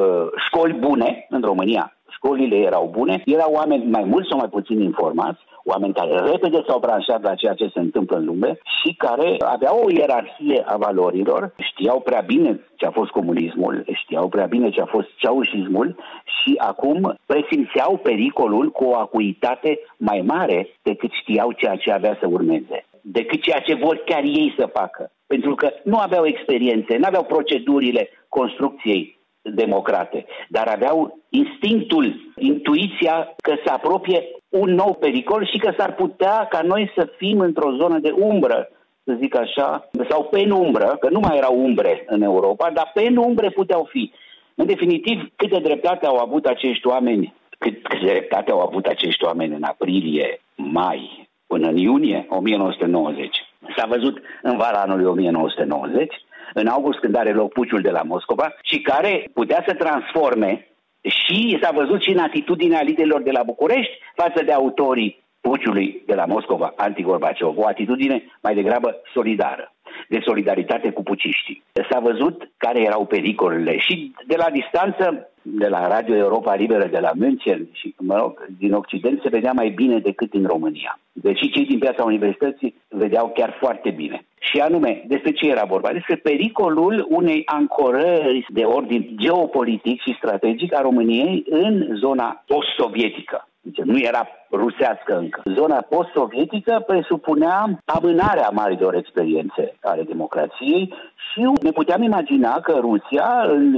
școli 0.46 0.74
bune 0.74 1.26
în 1.30 1.42
România, 1.42 1.96
școlile 2.10 2.56
erau 2.56 2.90
bune, 2.92 3.22
erau 3.26 3.52
oameni 3.54 3.86
mai 3.86 4.04
mult 4.04 4.28
sau 4.28 4.38
mai 4.38 4.50
puțin 4.50 4.82
informați, 4.82 5.40
oameni 5.72 5.94
care 5.94 6.16
repede 6.32 6.64
s-au 6.68 6.80
branșat 6.80 7.22
la 7.22 7.36
ceea 7.36 7.54
ce 7.54 7.72
se 7.74 7.80
întâmplă 7.80 8.18
în 8.18 8.26
lume 8.26 8.58
și 8.82 8.96
care 8.98 9.36
aveau 9.40 9.78
o 9.84 9.90
ierarhie 9.90 10.64
a 10.66 10.76
valorilor, 10.78 11.54
știau 11.58 12.00
prea 12.00 12.22
bine 12.22 12.60
ce 12.76 12.86
a 12.86 12.92
fost 12.92 13.12
comunismul, 13.12 13.86
știau 13.94 14.28
prea 14.28 14.46
bine 14.46 14.70
ce 14.70 14.82
a 14.82 14.86
fost 14.86 15.10
ceaușismul 15.16 15.96
și 16.42 16.54
acum 16.58 17.18
presimțeau 17.26 17.98
pericolul 17.98 18.70
cu 18.72 18.84
o 18.84 18.96
acuitate 18.96 19.80
mai 19.98 20.22
mare 20.26 20.68
decât 20.82 21.12
știau 21.12 21.52
ceea 21.52 21.76
ce 21.76 21.92
avea 21.92 22.18
să 22.22 22.28
urmeze 22.28 22.86
decât 23.02 23.42
ceea 23.42 23.60
ce 23.60 23.74
vor 23.76 24.02
chiar 24.06 24.24
ei 24.24 24.54
să 24.58 24.70
facă. 24.74 25.12
Pentru 25.28 25.56
că 25.56 25.70
nu 25.84 25.98
aveau 25.98 26.26
experiențe, 26.26 26.98
nu 26.98 27.06
aveau 27.06 27.24
procedurile 27.24 28.10
construcției 28.30 29.20
democrate, 29.42 30.26
dar 30.50 30.68
aveau 30.68 31.20
instinctul, 31.30 32.32
intuiția 32.38 33.34
că 33.38 33.54
se 33.66 33.72
apropie 33.72 34.24
un 34.50 34.70
nou 34.70 34.94
pericol 34.94 35.46
și 35.46 35.58
că 35.58 35.74
s-ar 35.78 35.94
putea 35.94 36.48
ca 36.50 36.62
noi 36.62 36.92
să 36.96 37.14
fim 37.18 37.40
într-o 37.40 37.72
zonă 37.72 38.00
de 38.00 38.12
umbră, 38.12 38.70
să 39.04 39.18
zic 39.20 39.36
așa, 39.36 39.90
sau 40.10 40.24
penumbră, 40.24 40.98
că 41.00 41.10
nu 41.10 41.20
mai 41.20 41.38
erau 41.38 41.64
umbre 41.64 42.04
în 42.08 42.22
Europa, 42.22 42.72
dar 42.74 42.92
penumbre 42.94 43.50
puteau 43.50 43.88
fi. 43.90 44.12
În 44.56 44.66
definitiv, 44.66 45.32
câte 45.36 45.60
dreptate 45.60 46.06
au 46.06 46.18
avut 46.18 46.46
acești 46.46 46.88
oameni, 46.88 47.34
cât, 47.58 47.88
câte 47.88 48.06
dreptate 48.06 48.52
au 48.52 48.60
avut 48.60 48.86
acești 48.86 49.26
oameni 49.26 49.56
în 49.56 49.64
aprilie, 49.64 50.42
mai, 50.56 51.30
până 51.48 51.68
în 51.68 51.78
iunie 51.78 52.26
1990. 52.30 53.38
S-a 53.78 53.86
văzut 53.86 54.22
în 54.42 54.58
vara 54.58 54.82
anului 54.82 55.06
1990, 55.06 56.14
în 56.54 56.68
august 56.68 57.00
când 57.00 57.16
are 57.16 57.34
loc 57.34 57.54
puciul 57.54 57.82
de 57.82 57.90
la 57.90 58.02
Moscova 58.02 58.54
și 58.62 58.82
care 58.82 59.30
putea 59.34 59.64
să 59.68 59.74
transforme 59.74 60.68
și 61.02 61.60
s-a 61.62 61.72
văzut 61.74 62.02
și 62.02 62.10
în 62.10 62.18
atitudinea 62.20 62.82
liderilor 62.82 63.22
de 63.22 63.32
la 63.32 63.44
București 63.44 64.00
față 64.16 64.44
de 64.44 64.52
autorii 64.52 65.20
puciului 65.42 66.04
de 66.06 66.16
la 66.16 66.26
Moscova, 66.26 66.74
anti-Gorbaciov, 66.76 67.58
o 67.58 67.68
atitudine 67.68 68.24
mai 68.42 68.56
degrabă 68.56 69.02
solidară, 69.14 69.74
de 70.10 70.20
solidaritate 70.26 70.92
cu 70.92 71.04
puciștii. 71.04 71.64
S-a 71.90 72.00
văzut 72.00 72.52
care 72.58 72.82
erau 72.82 73.06
pericolele 73.06 73.78
și 73.78 74.16
de 74.28 74.36
la 74.36 74.50
distanță, 74.50 75.30
de 75.42 75.68
la 75.68 75.88
Radio 75.88 76.16
Europa 76.16 76.56
Liberă, 76.56 76.88
de 76.88 77.00
la 77.00 77.12
München 77.16 77.68
și, 77.72 77.96
mă 77.98 78.18
rog, 78.18 78.46
din 78.58 78.74
Occident 78.74 79.22
se 79.22 79.30
vedea 79.30 79.52
mai 79.52 79.70
bine 79.70 80.00
decât 80.00 80.30
din 80.30 80.46
România. 80.46 81.00
Deci 81.12 81.52
cei 81.52 81.66
din 81.66 81.80
piața 81.80 82.04
universității 82.04 82.76
vedeau 82.88 83.32
chiar 83.36 83.58
foarte 83.60 83.90
bine. 83.90 84.26
Și 84.44 84.60
anume, 84.60 85.04
despre 85.08 85.32
ce 85.32 85.50
era 85.50 85.64
vorba? 85.64 85.92
Despre 85.92 86.16
pericolul 86.16 87.06
unei 87.10 87.42
ancorări 87.46 88.46
de 88.50 88.64
ordin 88.64 89.16
geopolitic 89.16 90.02
și 90.02 90.16
strategic 90.18 90.76
a 90.76 90.82
României 90.82 91.44
în 91.50 91.96
zona 91.96 92.44
post-sovietică. 92.48 93.48
Deci 93.62 93.78
nu 93.78 94.00
era 94.00 94.28
rusească 94.52 95.18
încă. 95.18 95.42
Zona 95.56 95.86
post-sovietică 95.90 96.84
presupunea 96.88 97.80
amânarea 97.86 98.50
marilor 98.52 98.96
experiențe 98.96 99.76
ale 99.82 100.04
democrației 100.04 100.94
și 101.32 101.42
ne 101.62 101.72
puteam 101.72 102.02
imagina 102.02 102.60
că 102.60 102.78
Rusia, 102.80 103.28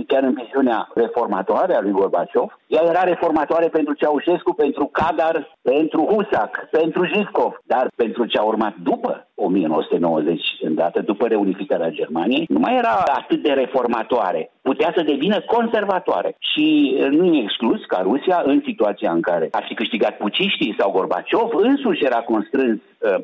chiar 0.08 0.24
în 0.24 0.34
viziunea 0.34 0.90
reformatoare 0.94 1.76
a 1.76 1.82
lui 1.82 1.92
Gorbaciov, 1.92 2.60
ea 2.68 2.82
era 2.86 3.04
reformatoare 3.04 3.68
pentru 3.68 3.94
Ceaușescu, 3.94 4.54
pentru 4.54 4.86
Kadar, 4.86 5.58
pentru 5.62 6.06
Husak, 6.12 6.68
pentru 6.72 7.06
Zhivkov, 7.06 7.54
dar 7.64 7.88
pentru 7.96 8.26
ce 8.26 8.38
a 8.38 8.44
urmat 8.44 8.76
după 8.84 9.28
1990, 9.36 10.42
îndată 10.62 11.02
după 11.02 11.28
reunificarea 11.28 11.90
Germaniei, 11.90 12.46
nu 12.48 12.60
mai 12.60 12.76
era 12.76 13.04
atât 13.20 13.42
de 13.42 13.52
reformatoare. 13.52 14.52
Putea 14.62 14.94
să 14.96 15.04
devină 15.04 15.42
conservatoare. 15.42 16.36
Și 16.40 16.98
nu 17.12 17.26
e 17.26 17.42
exclus 17.42 17.86
ca 17.86 18.00
Rusia, 18.04 18.42
în 18.46 18.62
situația 18.66 19.12
în 19.12 19.22
care 19.22 19.48
ar 19.52 19.66
fi 19.68 19.74
câștigat 19.74 20.18
puciștii 20.64 20.76
sau 20.80 20.92
Gorbaciov, 20.92 21.50
însuși 21.54 22.06
era 22.06 22.22
constrâns 22.22 22.80
uh, 23.00 23.16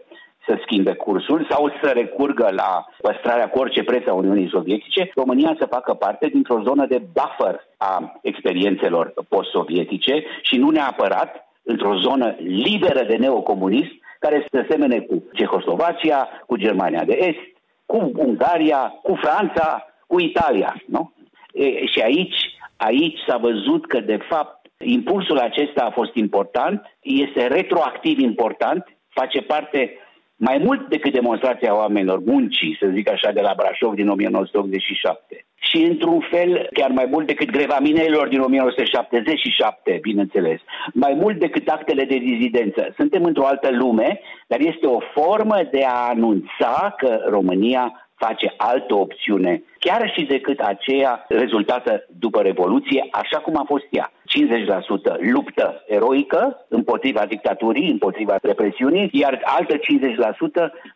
să 0.45 0.57
schimbe 0.61 0.93
cursul 0.93 1.47
sau 1.49 1.71
să 1.81 1.89
recurgă 1.89 2.47
la 2.51 2.85
păstrarea 3.01 3.49
cu 3.49 3.59
orice 3.59 3.83
preț 3.83 4.07
a 4.07 4.13
Uniunii 4.13 4.49
Sovietice, 4.49 5.11
România 5.15 5.55
să 5.59 5.65
facă 5.65 5.93
parte 5.93 6.27
dintr-o 6.27 6.61
zonă 6.61 6.85
de 6.85 7.01
buffer 7.13 7.67
a 7.77 8.19
experiențelor 8.21 9.13
post-sovietice 9.29 10.23
și 10.41 10.57
nu 10.57 10.69
neapărat 10.69 11.47
într-o 11.63 11.95
zonă 11.95 12.35
liberă 12.39 13.03
de 13.07 13.15
neocomunism 13.15 13.99
care 14.19 14.47
se 14.51 14.65
semene 14.69 14.99
cu 14.99 15.23
Cehoslovacia, 15.33 16.29
cu 16.45 16.55
Germania 16.55 17.03
de 17.03 17.17
Est, 17.19 17.43
cu 17.85 18.11
Ungaria, 18.15 18.99
cu 19.03 19.15
Franța, 19.15 19.85
cu 20.07 20.19
Italia. 20.19 20.75
Nu? 20.87 21.11
E, 21.53 21.85
și 21.85 21.99
aici, 21.99 22.39
aici 22.77 23.19
s-a 23.27 23.37
văzut 23.37 23.87
că, 23.87 23.99
de 23.99 24.19
fapt, 24.29 24.58
impulsul 24.85 25.37
acesta 25.37 25.83
a 25.83 25.91
fost 25.91 26.15
important, 26.15 26.97
este 27.01 27.47
retroactiv 27.47 28.19
important, 28.19 28.97
face 29.09 29.41
parte 29.41 29.97
mai 30.35 30.57
mult 30.57 30.89
decât 30.89 31.13
demonstrația 31.13 31.75
oamenilor 31.75 32.19
muncii, 32.25 32.77
să 32.79 32.89
zic 32.93 33.09
așa, 33.09 33.31
de 33.31 33.41
la 33.41 33.53
Brașov 33.57 33.93
din 33.93 34.09
1987. 34.09 35.45
Și, 35.59 35.77
într-un 35.83 36.19
fel, 36.31 36.67
chiar 36.73 36.89
mai 36.89 37.07
mult 37.11 37.27
decât 37.27 37.51
greva 37.51 37.77
minerilor 37.79 38.27
din 38.27 38.39
1977, 38.39 39.99
bineînțeles, 40.01 40.59
mai 40.93 41.13
mult 41.13 41.39
decât 41.39 41.67
actele 41.67 42.03
de 42.03 42.17
dizidență. 42.17 42.93
Suntem 42.95 43.23
într-o 43.23 43.45
altă 43.45 43.69
lume, 43.71 44.19
dar 44.47 44.59
este 44.59 44.85
o 44.85 44.99
formă 45.13 45.57
de 45.71 45.83
a 45.83 46.07
anunța 46.09 46.95
că 46.97 47.19
România 47.29 48.08
face 48.19 48.53
altă 48.57 48.93
opțiune, 48.95 49.63
chiar 49.79 50.11
și 50.15 50.23
decât 50.25 50.59
aceea 50.59 51.25
rezultată 51.27 52.05
după 52.19 52.41
Revoluție, 52.41 53.07
așa 53.11 53.37
cum 53.37 53.55
a 53.57 53.63
fost 53.67 53.85
ea. 53.89 54.11
50% 54.11 55.31
luptă 55.33 55.83
eroică 55.87 56.65
împotriva 56.67 57.25
dictaturii, 57.25 57.91
împotriva 57.91 58.35
represiunii, 58.41 59.09
iar 59.11 59.41
altă 59.43 59.75
50% 59.77 59.79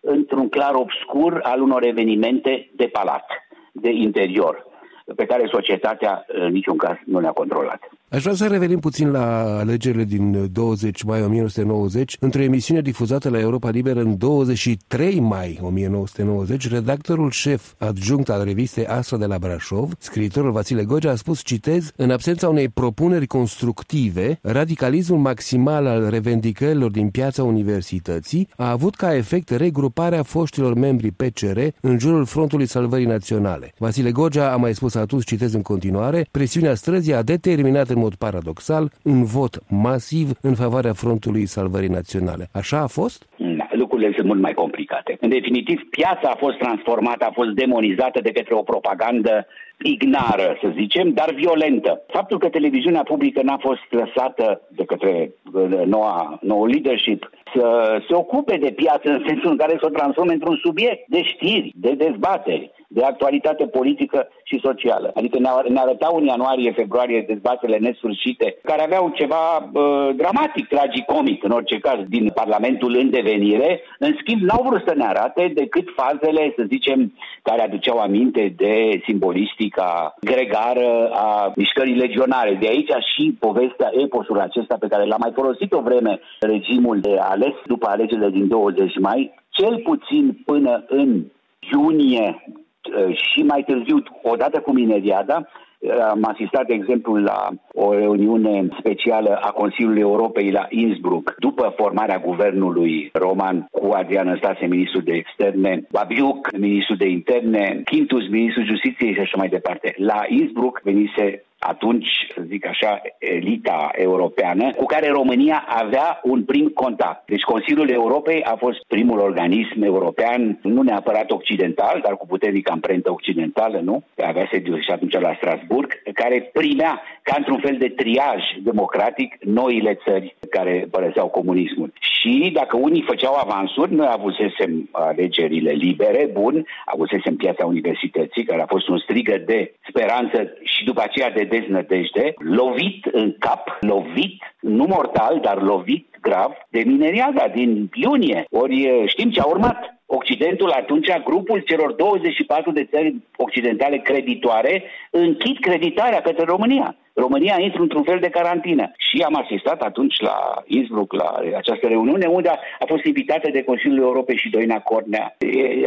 într-un 0.01 0.49
clar 0.49 0.73
obscur 0.73 1.39
al 1.43 1.61
unor 1.61 1.83
evenimente 1.83 2.69
de 2.75 2.85
palat, 2.85 3.25
de 3.71 3.91
interior 3.91 4.71
pe 5.15 5.25
care 5.25 5.47
societatea 5.51 6.25
în 6.27 6.51
niciun 6.51 6.77
caz 6.77 6.95
nu 7.05 7.19
le-a 7.19 7.31
controlat. 7.31 7.89
Aș 8.13 8.21
vrea 8.21 8.33
să 8.33 8.47
revenim 8.47 8.79
puțin 8.79 9.11
la 9.11 9.57
alegerile 9.57 10.03
din 10.03 10.49
20 10.51 11.03
mai 11.03 11.21
1990. 11.21 12.17
Într-o 12.19 12.41
emisiune 12.41 12.81
difuzată 12.81 13.29
la 13.29 13.39
Europa 13.39 13.69
Liberă 13.69 13.99
în 13.99 14.17
23 14.17 15.19
mai 15.19 15.59
1990, 15.61 16.69
redactorul 16.69 17.31
șef 17.31 17.73
adjunct 17.77 18.29
al 18.29 18.43
revistei 18.43 18.85
Astra 18.85 19.17
de 19.17 19.25
la 19.25 19.37
Brașov, 19.37 19.93
scriitorul 19.97 20.51
Vasile 20.51 20.83
Gogea, 20.83 21.11
a 21.11 21.15
spus, 21.15 21.41
citez, 21.41 21.91
în 21.95 22.11
absența 22.11 22.49
unei 22.49 22.69
propuneri 22.69 23.27
constructive, 23.27 24.39
radicalismul 24.41 25.19
maximal 25.19 25.85
al 25.85 26.09
revendicărilor 26.09 26.91
din 26.91 27.09
piața 27.09 27.43
universității 27.43 28.47
a 28.55 28.69
avut 28.69 28.95
ca 28.95 29.15
efect 29.15 29.49
regruparea 29.49 30.23
foștilor 30.23 30.73
membri 30.73 31.11
PCR 31.11 31.59
în 31.81 31.99
jurul 31.99 32.25
Frontului 32.25 32.65
Salvării 32.65 33.05
Naționale. 33.05 33.73
Vasile 33.77 34.11
Gogea 34.11 34.51
a 34.51 34.55
mai 34.55 34.75
spus 34.75 34.95
atunci, 34.95 35.25
citez 35.25 35.53
în 35.53 35.61
continuare, 35.61 36.27
presiunea 36.31 36.75
străzii 36.75 37.13
a 37.13 37.21
determinat 37.21 37.89
în 37.89 38.01
mod 38.03 38.15
paradoxal 38.25 38.83
un 39.03 39.19
vot 39.35 39.53
masiv 39.87 40.27
în 40.41 40.55
favoarea 40.63 40.93
Frontului 40.93 41.45
Salvării 41.45 41.95
Naționale. 41.99 42.45
Așa 42.61 42.79
a 42.87 42.87
fost? 42.99 43.19
Da, 43.59 43.67
lucrurile 43.71 44.11
sunt 44.15 44.27
mult 44.27 44.41
mai 44.41 44.53
complicate. 44.53 45.17
În 45.19 45.29
definitiv, 45.29 45.79
piața 45.89 46.27
a 46.29 46.41
fost 46.45 46.57
transformată, 46.57 47.25
a 47.25 47.37
fost 47.39 47.49
demonizată 47.49 48.19
de 48.21 48.31
către 48.31 48.53
o 48.55 48.69
propagandă 48.73 49.35
ignară, 49.83 50.57
să 50.61 50.67
zicem, 50.75 51.07
dar 51.19 51.29
violentă. 51.33 52.01
Faptul 52.07 52.37
că 52.39 52.49
televiziunea 52.49 53.03
publică 53.03 53.41
n-a 53.43 53.57
fost 53.59 53.85
lăsată 53.89 54.61
de 54.69 54.85
către 54.85 55.13
uh, 55.53 55.81
noua, 55.85 56.39
nou 56.41 56.65
leadership 56.65 57.29
să 57.55 57.65
se 58.07 58.13
ocupe 58.13 58.57
de 58.57 58.71
piață 58.71 59.09
în 59.09 59.23
sensul 59.27 59.51
în 59.51 59.57
care 59.57 59.75
să 59.79 59.85
o 59.85 59.95
transforme 59.97 60.33
într-un 60.33 60.59
subiect 60.63 61.07
de 61.07 61.21
știri, 61.23 61.73
de 61.75 61.91
dezbateri, 61.91 62.71
de 62.93 63.03
actualitate 63.03 63.65
politică 63.65 64.27
și 64.43 64.59
socială. 64.63 65.11
Adică 65.15 65.37
ne, 65.39 65.49
ne 65.67 65.79
arătau 65.79 66.15
în 66.17 66.25
ianuarie-februarie 66.25 67.25
dezbatele 67.27 67.77
nesfârșite, 67.77 68.57
care 68.63 68.81
aveau 68.83 69.11
ceva 69.15 69.43
uh, 69.57 70.09
dramatic, 70.15 70.67
tragicomic, 70.67 71.43
în 71.43 71.51
orice 71.51 71.77
caz, 71.79 71.99
din 72.07 72.31
Parlamentul 72.33 72.95
în 72.95 73.09
devenire. 73.09 73.81
În 73.99 74.15
schimb, 74.21 74.41
n-au 74.41 74.63
vrut 74.67 74.83
să 74.87 74.93
ne 74.95 75.05
arate 75.05 75.51
decât 75.53 75.87
fazele, 75.95 76.53
să 76.57 76.63
zicem, 76.67 77.13
care 77.41 77.61
aduceau 77.61 77.97
aminte 77.97 78.53
de 78.57 79.01
simbolistica 79.05 80.15
gregară 80.21 81.09
a 81.13 81.51
mișcării 81.55 81.95
legionare. 81.95 82.57
De 82.61 82.67
aici 82.67 82.91
și 83.13 83.35
povestea, 83.39 83.89
eposul 84.03 84.39
acesta 84.39 84.75
pe 84.79 84.87
care 84.87 85.05
l-a 85.05 85.17
mai 85.19 85.31
folosit 85.35 85.73
o 85.73 85.81
vreme 85.81 86.19
regimul 86.39 86.99
de 86.99 87.15
ales 87.19 87.53
după 87.65 87.87
alegerile 87.87 88.29
din 88.29 88.47
20 88.47 88.99
mai, 88.99 89.33
cel 89.49 89.81
puțin 89.83 90.41
până 90.45 90.83
în 90.87 91.23
iunie 91.71 92.43
Uh, 92.47 92.62
și 93.11 93.41
mai 93.41 93.63
târziu, 93.67 94.03
odată 94.21 94.59
cu 94.59 94.71
Mineriada, 94.71 95.37
uh, 95.37 95.63
am 96.09 96.23
asistat, 96.23 96.67
de 96.67 96.73
exemplu, 96.73 97.15
la 97.15 97.49
o 97.73 97.93
reuniune 97.93 98.67
specială 98.79 99.39
a 99.41 99.49
Consiliului 99.51 100.01
Europei 100.01 100.51
la 100.51 100.65
Innsbruck, 100.69 101.35
după 101.37 101.73
formarea 101.75 102.19
guvernului 102.19 103.09
roman 103.13 103.67
cu 103.71 103.89
Adrian 103.93 104.35
Stase, 104.37 104.65
ministrul 104.65 105.01
de 105.01 105.13
externe, 105.13 105.87
Babiuc, 105.91 106.57
ministrul 106.57 106.97
de 106.97 107.07
interne, 107.07 107.81
Quintus, 107.85 108.27
ministrul 108.29 108.65
justiției 108.65 109.13
și 109.13 109.19
așa 109.19 109.37
mai 109.37 109.47
departe. 109.47 109.93
La 109.97 110.21
Innsbruck 110.27 110.81
venise 110.83 111.43
atunci, 111.63 112.07
să 112.35 112.41
zic 112.47 112.67
așa, 112.67 113.01
elita 113.19 113.91
europeană, 113.93 114.71
cu 114.73 114.85
care 114.85 115.09
România 115.09 115.65
avea 115.67 116.19
un 116.23 116.43
prim 116.43 116.67
contact. 116.67 117.25
Deci 117.25 117.41
Consiliul 117.41 117.89
Europei 117.89 118.43
a 118.43 118.55
fost 118.55 118.85
primul 118.87 119.19
organism 119.19 119.81
european, 119.81 120.59
nu 120.61 120.81
neapărat 120.81 121.31
occidental, 121.31 121.99
dar 122.03 122.17
cu 122.17 122.25
puternică 122.25 122.71
amprentă 122.71 123.11
occidentală, 123.11 123.79
nu? 123.83 124.03
Avea 124.17 124.47
sediul 124.51 124.81
și 124.81 124.91
atunci 124.91 125.13
la 125.13 125.33
Strasburg, 125.37 126.01
care 126.13 126.49
primea 126.53 127.01
ca 127.21 127.35
într-un 127.37 127.59
fel 127.59 127.75
de 127.79 127.87
triaj 127.87 128.41
democratic 128.63 129.35
noile 129.39 129.99
țări 130.05 130.35
care 130.49 130.87
părăseau 130.91 131.27
comunismul. 131.27 131.93
Și 131.99 132.49
dacă 132.53 132.77
unii 132.77 133.05
făceau 133.07 133.33
avansuri, 133.33 133.93
noi 133.93 134.07
avusesem 134.09 134.89
alegerile 134.91 135.71
libere, 135.71 136.29
bun, 136.33 136.65
avusesem 136.85 137.35
piața 137.35 137.65
universității, 137.65 138.43
care 138.43 138.61
a 138.61 138.65
fost 138.75 138.87
un 138.87 138.97
strigă 138.97 139.37
de 139.45 139.73
speranță 139.87 140.53
și 140.63 140.83
după 140.83 141.01
aceea 141.01 141.31
de 141.31 141.43
deznădejde, 141.53 142.33
lovit 142.37 143.05
în 143.11 143.35
cap, 143.39 143.77
lovit, 143.79 144.37
nu 144.59 144.85
mortal, 144.95 145.39
dar 145.41 145.61
lovit 145.61 146.07
grav, 146.21 146.51
de 146.69 146.81
mineriada 146.85 147.45
din 147.53 147.89
iunie. 147.93 148.45
Ori 148.51 148.77
știm 149.05 149.29
ce 149.31 149.39
a 149.39 149.45
urmat. 149.45 149.79
Occidentul 150.05 150.69
atunci, 150.69 151.07
grupul 151.23 151.59
celor 151.59 151.91
24 151.91 152.71
de 152.71 152.85
țări 152.91 153.15
occidentale 153.37 153.97
creditoare, 153.97 154.83
închid 155.11 155.57
creditarea 155.59 156.21
către 156.21 156.43
România. 156.45 156.95
România 157.13 157.55
intră 157.59 157.81
într-un 157.81 158.03
fel 158.03 158.19
de 158.19 158.29
carantină. 158.29 158.91
Și 158.97 159.21
am 159.21 159.35
asistat 159.35 159.81
atunci 159.81 160.15
la 160.19 160.63
Innsbruck, 160.65 161.13
la 161.13 161.29
această 161.57 161.87
reuniune, 161.87 162.25
unde 162.25 162.49
a 162.79 162.85
fost 162.87 163.05
invitată 163.05 163.49
de 163.51 163.63
Consiliul 163.63 164.03
Europei 164.09 164.37
și 164.37 164.49
Doina 164.49 164.79
Cornea. 164.79 165.35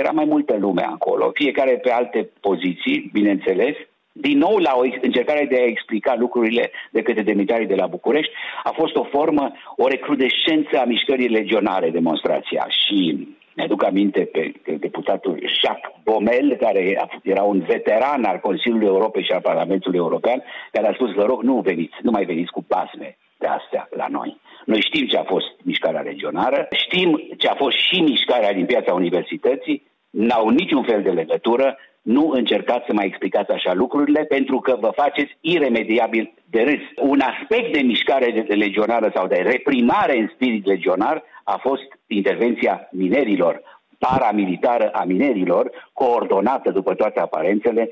Era 0.01 0.11
mai 0.11 0.25
multă 0.25 0.57
lume 0.59 0.83
acolo, 0.83 1.31
fiecare 1.35 1.73
pe 1.77 1.91
alte 1.91 2.31
poziții, 2.41 3.11
bineînțeles, 3.13 3.77
din 4.21 4.39
nou 4.39 4.57
la 4.57 4.73
o 4.77 4.83
încercare 5.01 5.47
de 5.51 5.57
a 5.57 5.67
explica 5.67 6.15
lucrurile 6.19 6.71
de 6.91 7.03
către 7.03 7.23
demnitarii 7.23 7.67
de 7.67 7.75
la 7.75 7.87
București, 7.87 8.33
a 8.63 8.71
fost 8.71 8.97
o 8.97 9.05
formă, 9.05 9.53
o 9.77 9.87
recrudescență 9.89 10.79
a 10.79 10.85
mișcării 10.85 11.29
legionare 11.29 11.91
demonstrația 11.91 12.67
și 12.69 13.29
mi-aduc 13.57 13.85
aminte 13.85 14.21
pe 14.21 14.53
deputatul 14.79 15.35
Jacques 15.61 15.95
Bomel, 16.05 16.57
care 16.61 17.09
era 17.23 17.43
un 17.43 17.61
veteran 17.61 18.25
al 18.25 18.39
Consiliului 18.39 18.87
Europei 18.87 19.25
și 19.25 19.33
al 19.33 19.41
Parlamentului 19.41 19.99
European, 19.99 20.43
care 20.73 20.87
a 20.89 20.93
spus, 20.93 21.13
vă 21.13 21.25
rog, 21.25 21.43
nu 21.43 21.61
veniți, 21.61 21.97
nu 22.03 22.11
mai 22.11 22.25
veniți 22.25 22.51
cu 22.51 22.63
pasme 22.63 23.17
de 23.39 23.47
astea 23.47 23.89
la 23.91 24.07
noi. 24.11 24.41
Noi 24.65 24.81
știm 24.81 25.07
ce 25.07 25.17
a 25.17 25.25
fost 25.25 25.47
mișcarea 25.63 26.01
regională, 26.01 26.69
știm 26.71 27.11
ce 27.39 27.49
a 27.49 27.55
fost 27.55 27.77
și 27.77 28.01
mișcarea 28.01 28.53
din 28.53 28.67
piața 28.67 28.95
universității, 28.95 29.83
n-au 30.11 30.49
niciun 30.49 30.83
fel 30.83 31.03
de 31.03 31.11
legătură, 31.11 31.79
nu 32.07 32.31
încercați 32.31 32.87
să 32.87 32.93
mai 32.93 33.07
explicați 33.07 33.51
așa 33.51 33.73
lucrurile, 33.75 34.25
pentru 34.25 34.59
că 34.61 34.77
vă 34.81 34.91
faceți 34.95 35.37
iremediabil 35.41 36.35
de 36.51 36.63
râs. 36.63 37.09
Un 37.11 37.21
aspect 37.21 37.73
de 37.73 37.81
mișcare 37.81 38.45
de 38.49 38.55
legionară 38.55 39.11
sau 39.15 39.27
de 39.27 39.37
reprimare 39.37 40.19
în 40.19 40.31
spirit 40.35 40.67
legionar 40.67 41.23
a 41.45 41.57
fost 41.57 41.99
intervenția 42.07 42.89
minerilor, 42.91 43.63
paramilitară 43.99 44.89
a 44.89 45.05
minerilor, 45.05 45.71
coordonată 45.93 46.71
după 46.71 46.95
toate 46.95 47.21
aparențele 47.21 47.89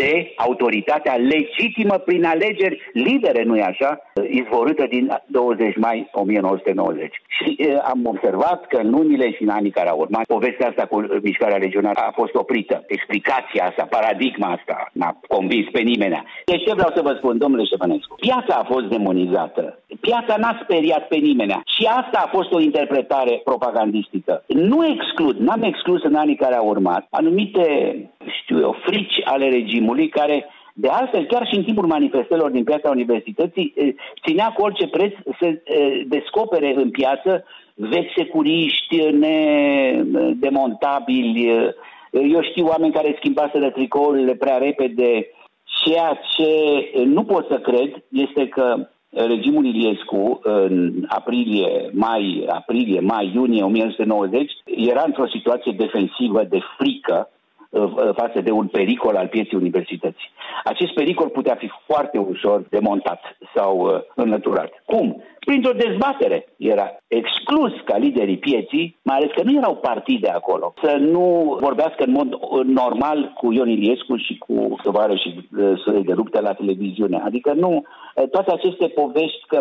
de 0.00 0.32
autoritatea 0.36 1.14
legitimă 1.34 1.96
prin 2.08 2.24
alegeri 2.24 2.80
libere, 2.92 3.42
nu-i 3.42 3.68
așa, 3.70 3.90
izvorâtă 4.40 4.84
din 4.94 5.04
20 5.26 5.76
mai 5.76 6.08
1990. 6.12 7.22
Și 7.36 7.56
e, 7.58 7.78
am 7.92 8.00
observat 8.04 8.66
că 8.66 8.76
în 8.82 8.90
lunile 8.90 9.32
și 9.32 9.42
în 9.42 9.48
anii 9.48 9.76
care 9.78 9.88
au 9.88 9.98
urmat, 9.98 10.24
povestea 10.26 10.68
asta 10.68 10.84
cu 10.86 10.96
mișcarea 11.22 11.64
regională 11.66 12.00
a 12.00 12.12
fost 12.20 12.34
oprită. 12.34 12.84
Explicația 12.86 13.64
asta, 13.68 13.84
paradigma 13.96 14.48
asta, 14.56 14.76
n-a 14.92 15.20
convins 15.28 15.66
pe 15.72 15.80
nimeni. 15.80 16.22
Deci 16.44 16.64
ce 16.66 16.74
vreau 16.74 16.92
să 16.94 17.02
vă 17.02 17.12
spun, 17.18 17.38
domnule 17.38 17.64
Ștefănescu? 17.64 18.14
Piața 18.20 18.54
a 18.58 18.68
fost 18.72 18.86
demonizată. 18.86 19.78
Piața 20.00 20.34
n-a 20.36 20.60
speriat 20.62 21.08
pe 21.08 21.16
nimeni. 21.16 21.60
Și 21.76 21.84
asta 22.00 22.18
a 22.24 22.30
fost 22.36 22.52
o 22.52 22.60
interpretare 22.60 23.40
propagandistică. 23.44 24.44
Nu 24.46 24.78
exclud, 24.94 25.36
n-am 25.36 25.62
exclus 25.62 26.02
în 26.02 26.14
anii 26.14 26.42
care 26.44 26.54
au 26.54 26.66
urmat, 26.68 27.06
anumite, 27.10 27.66
știu 28.40 28.58
eu, 28.58 28.76
frici 28.86 29.18
ale 29.24 29.48
regimului 29.48 29.87
care 30.08 30.46
de 30.80 30.88
altfel, 30.88 31.24
chiar 31.24 31.46
și 31.46 31.56
în 31.56 31.64
timpul 31.64 31.86
manifestărilor 31.86 32.50
din 32.50 32.64
piața 32.64 32.90
universității, 32.90 33.74
ținea 34.26 34.52
cu 34.52 34.62
orice 34.62 34.86
preț 34.86 35.12
să 35.40 35.58
descopere 36.06 36.74
în 36.76 36.90
piață 36.90 37.44
vechi 37.74 38.12
securiști 38.16 38.96
nedemontabili. 39.10 41.48
Eu 42.10 42.42
știu 42.42 42.66
oameni 42.66 42.92
care 42.92 43.14
schimbaseră 43.16 43.70
tricourile 43.70 44.34
prea 44.34 44.56
repede. 44.56 45.26
Ceea 45.84 46.20
ce 46.36 46.50
nu 47.04 47.24
pot 47.24 47.46
să 47.46 47.58
cred 47.58 48.04
este 48.08 48.48
că 48.48 48.88
regimul 49.10 49.64
Iliescu 49.64 50.40
în 50.42 51.04
aprilie, 51.08 51.90
mai, 51.92 52.46
aprilie, 52.48 53.00
mai, 53.00 53.30
iunie 53.34 53.62
1990 53.62 54.52
era 54.64 55.02
într-o 55.06 55.26
situație 55.26 55.72
defensivă 55.76 56.44
de 56.48 56.58
frică 56.78 57.28
Uh, 57.30 57.37
față 58.16 58.40
de 58.40 58.50
un 58.50 58.66
pericol 58.66 59.16
al 59.16 59.26
pieții 59.26 59.56
universității. 59.56 60.30
Acest 60.64 60.92
pericol 60.94 61.28
putea 61.28 61.54
fi 61.54 61.70
foarte 61.86 62.18
ușor 62.18 62.66
demontat 62.70 63.20
sau 63.54 63.78
uh, 63.78 64.00
înlăturat. 64.14 64.70
Cum? 64.84 65.22
Printr-o 65.38 65.72
dezbatere. 65.72 66.46
Era 66.56 66.96
exclus 67.06 67.72
ca 67.84 67.96
liderii 67.96 68.38
pieții, 68.38 68.96
mai 69.02 69.16
ales 69.16 69.30
că 69.34 69.42
nu 69.42 69.56
erau 69.56 69.74
partide 69.76 70.28
acolo, 70.28 70.74
să 70.82 70.96
nu 70.96 71.56
vorbească 71.60 72.04
în 72.04 72.10
mod 72.10 72.32
uh, 72.32 72.64
normal 72.64 73.32
cu 73.36 73.52
Ion 73.52 73.68
Iliescu 73.68 74.16
și 74.16 74.38
cu 74.38 74.76
tovarășii 74.82 75.48
de 76.04 76.12
luptă 76.12 76.40
la 76.40 76.52
televiziune. 76.52 77.22
Adică 77.24 77.52
nu, 77.52 77.82
toate 78.30 78.52
aceste 78.52 78.86
povești 78.86 79.46
că 79.46 79.60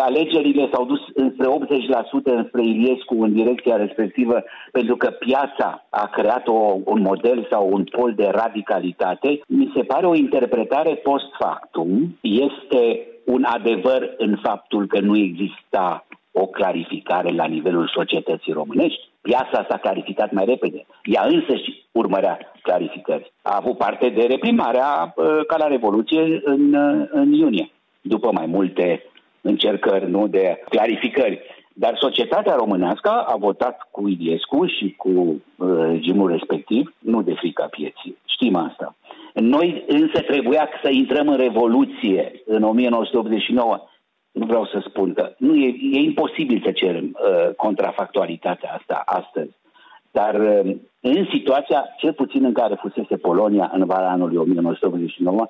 alegerile 0.00 0.68
s-au 0.72 0.84
dus 0.84 1.00
înspre 1.14 1.46
80% 1.46 2.22
înspre 2.24 2.64
Iliescu 2.64 3.22
în 3.22 3.32
direcția 3.32 3.76
respectivă 3.76 4.44
pentru 4.72 4.96
că 4.96 5.10
piața 5.10 5.86
a 5.90 6.06
creat 6.06 6.48
o, 6.48 6.76
un 6.84 7.00
model 7.00 7.46
sau 7.50 7.68
un 7.72 7.84
pol 7.84 8.12
de 8.14 8.26
radicalitate, 8.26 9.40
mi 9.46 9.72
se 9.74 9.82
pare 9.82 10.06
o 10.06 10.14
interpretare 10.14 10.94
post 10.94 11.34
factum. 11.38 12.18
Este 12.20 13.06
un 13.24 13.44
adevăr 13.44 14.14
în 14.16 14.38
faptul 14.42 14.86
că 14.86 15.00
nu 15.00 15.16
exista 15.16 16.06
o 16.32 16.46
clarificare 16.46 17.30
la 17.32 17.44
nivelul 17.44 17.90
societății 17.94 18.52
românești. 18.52 19.08
Piața 19.20 19.66
s-a 19.68 19.76
clarificat 19.76 20.32
mai 20.32 20.44
repede. 20.44 20.86
Ea 21.04 21.22
însă 21.24 21.54
și 21.54 21.82
urmărea 21.92 22.38
clarificări. 22.62 23.32
A 23.42 23.56
avut 23.60 23.76
parte 23.78 24.08
de 24.08 24.22
reprimarea 24.22 25.14
uh, 25.16 25.46
ca 25.46 25.56
la 25.56 25.66
Revoluție 25.66 26.40
în, 26.44 26.74
uh, 26.74 27.08
în 27.10 27.32
iunie, 27.32 27.70
după 28.00 28.30
mai 28.32 28.46
multe 28.46 29.11
încercări 29.42 30.10
nu 30.10 30.26
de 30.26 30.62
clarificări. 30.68 31.40
Dar 31.74 31.96
societatea 32.00 32.54
românească 32.54 33.10
a 33.10 33.36
votat 33.36 33.88
cu 33.90 34.08
Iliescu 34.08 34.66
și 34.66 34.94
cu 34.96 35.08
uh, 35.08 35.68
regimul 35.78 36.30
respectiv, 36.30 36.94
nu 36.98 37.22
de 37.22 37.34
frica 37.34 37.66
pieții. 37.70 38.18
Știm 38.24 38.56
asta. 38.56 38.94
Noi 39.34 39.84
însă 39.86 40.20
trebuia 40.20 40.68
să 40.82 40.88
intrăm 40.90 41.28
în 41.28 41.36
Revoluție 41.36 42.42
în 42.46 42.62
1989 42.62 43.86
nu 44.32 44.46
vreau 44.46 44.66
să 44.66 44.84
spun 44.88 45.12
că 45.12 45.34
nu 45.38 45.54
e, 45.54 45.66
e 45.66 45.98
imposibil 45.98 46.62
să 46.64 46.70
cerem 46.70 47.04
uh, 47.04 47.54
contrafactualitatea 47.56 48.72
asta 48.72 49.02
astăzi. 49.04 49.50
Dar 50.10 50.34
uh, 50.34 50.76
în 51.00 51.26
situația, 51.32 51.84
cel 51.96 52.12
puțin 52.12 52.44
în 52.44 52.52
care 52.52 52.74
fusese 52.80 53.16
Polonia 53.16 53.70
în 53.74 53.86
vara 53.86 54.10
anului 54.10 54.36
1989, 54.36 55.48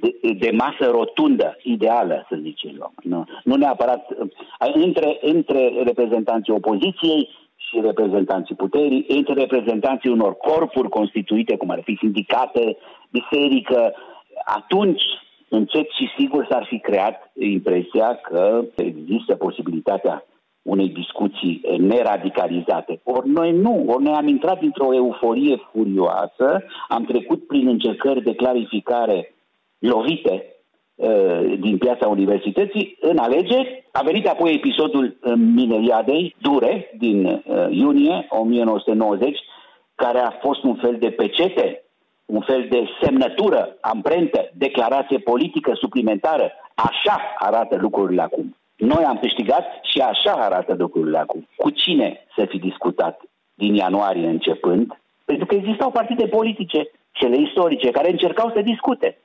de, 0.00 0.32
de 0.38 0.50
masă 0.50 0.90
rotundă, 0.90 1.56
ideală, 1.62 2.26
să 2.28 2.38
zicem 2.42 2.92
Nu, 3.02 3.24
nu 3.44 3.54
neapărat 3.54 4.10
uh, 4.10 4.28
între, 4.74 5.18
între 5.20 5.72
reprezentanții 5.84 6.52
opoziției 6.52 7.28
și 7.56 7.80
reprezentanții 7.82 8.54
puterii, 8.54 9.04
între 9.08 9.32
reprezentanții 9.34 10.10
unor 10.10 10.36
corpuri 10.36 10.88
constituite, 10.88 11.56
cum 11.56 11.70
ar 11.70 11.80
fi 11.84 11.96
sindicate, 12.00 12.76
biserică, 13.10 13.94
atunci 14.44 15.02
încet 15.48 15.88
și 15.90 16.08
sigur 16.18 16.46
s-ar 16.50 16.66
fi 16.68 16.78
creat 16.78 17.32
impresia 17.38 18.14
că 18.14 18.64
există 18.76 19.34
posibilitatea 19.34 20.24
unei 20.62 20.88
discuții 20.88 21.60
neradicalizate. 21.78 23.00
Ori 23.04 23.28
noi 23.28 23.52
nu, 23.52 23.84
ori 23.86 24.02
noi 24.02 24.12
am 24.12 24.28
intrat 24.28 24.62
într-o 24.62 24.94
euforie 24.94 25.56
furioasă, 25.72 26.64
am 26.88 27.04
trecut 27.04 27.46
prin 27.46 27.68
încercări 27.68 28.22
de 28.22 28.34
clarificare 28.34 29.34
lovite 29.80 30.44
uh, 30.94 31.58
din 31.58 31.78
piața 31.78 32.08
universității 32.08 32.96
în 33.00 33.18
alegeri. 33.18 33.88
A 33.92 34.02
venit 34.02 34.26
apoi 34.26 34.54
episodul 34.54 35.18
Mineriadei 35.54 36.34
Dure 36.38 36.90
din 36.98 37.24
uh, 37.24 37.66
iunie 37.70 38.26
1990, 38.28 39.38
care 39.94 40.18
a 40.18 40.30
fost 40.30 40.62
un 40.62 40.74
fel 40.74 40.96
de 40.98 41.10
pecete 41.10 41.84
un 42.30 42.40
fel 42.40 42.66
de 42.70 42.84
semnătură, 43.02 43.76
amprentă, 43.80 44.50
declarație 44.54 45.18
politică 45.18 45.72
suplimentară. 45.74 46.52
Așa 46.74 47.34
arată 47.38 47.76
lucrurile 47.76 48.22
acum. 48.22 48.56
Noi 48.76 49.04
am 49.04 49.18
câștigat 49.18 49.64
și 49.82 50.00
așa 50.00 50.32
arată 50.32 50.74
lucrurile 50.78 51.18
acum. 51.18 51.48
Cu 51.56 51.70
cine 51.70 52.26
să 52.36 52.44
fi 52.48 52.58
discutat 52.58 53.20
din 53.54 53.74
ianuarie 53.74 54.26
începând? 54.26 55.00
Pentru 55.24 55.46
că 55.46 55.54
existau 55.54 55.90
partide 55.90 56.26
politice, 56.26 56.90
cele 57.12 57.36
istorice, 57.36 57.90
care 57.90 58.10
încercau 58.10 58.50
să 58.54 58.60
discute. 58.60 59.18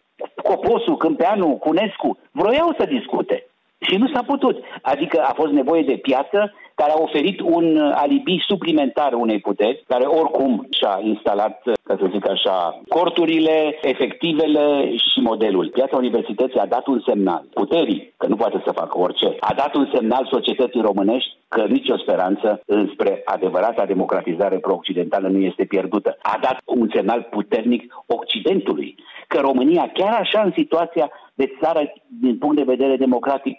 Coposul, 0.49 0.97
Câmpeanu, 0.97 1.49
Cunescu, 1.65 2.17
vroiau 2.31 2.75
să 2.77 2.86
discute. 2.86 3.47
Și 3.79 3.95
nu 3.95 4.08
s-a 4.08 4.23
putut. 4.23 4.63
Adică 4.81 5.17
a 5.29 5.34
fost 5.36 5.51
nevoie 5.51 5.81
de 5.81 5.97
piață 6.08 6.53
care 6.75 6.91
a 6.91 7.01
oferit 7.08 7.39
un 7.39 7.77
alibi 8.03 8.43
suplimentar 8.47 9.13
unei 9.13 9.39
puteri, 9.39 9.84
care 9.88 10.05
oricum 10.05 10.67
și-a 10.77 10.99
instalat, 11.03 11.62
ca 11.84 11.95
să 11.99 12.10
zic 12.12 12.29
așa, 12.29 12.81
corturile, 12.88 13.77
efectivele 13.81 14.95
și 14.95 15.19
modelul. 15.19 15.69
Piața 15.69 15.97
universității 15.97 16.60
a 16.60 16.65
dat 16.65 16.88
un 16.88 17.01
semnal 17.08 17.43
puterii, 17.53 18.13
că 18.17 18.27
nu 18.27 18.36
poate 18.36 18.62
să 18.65 18.71
facă 18.71 18.99
orice. 18.99 19.36
A 19.39 19.53
dat 19.53 19.75
un 19.75 19.89
semnal 19.93 20.27
societății 20.31 20.81
românești 20.81 21.36
că 21.47 21.62
nicio 21.62 21.97
speranță 21.97 22.62
înspre 22.65 23.21
adevărata 23.25 23.86
democratizare 23.86 24.58
pro-occidentală 24.58 25.27
nu 25.27 25.39
este 25.39 25.63
pierdută. 25.65 26.17
A 26.21 26.38
dat 26.41 26.58
un 26.65 26.89
semnal 26.93 27.27
puternic 27.29 27.93
Occidentului, 28.05 28.95
că 29.27 29.39
România, 29.39 29.91
chiar 29.93 30.13
așa 30.13 30.41
în 30.41 30.51
situația 30.55 31.11
de 31.33 31.55
țară 31.61 31.93
din 32.21 32.38
punct 32.38 32.55
de 32.55 32.63
vedere 32.63 32.95
democratic 32.95 33.57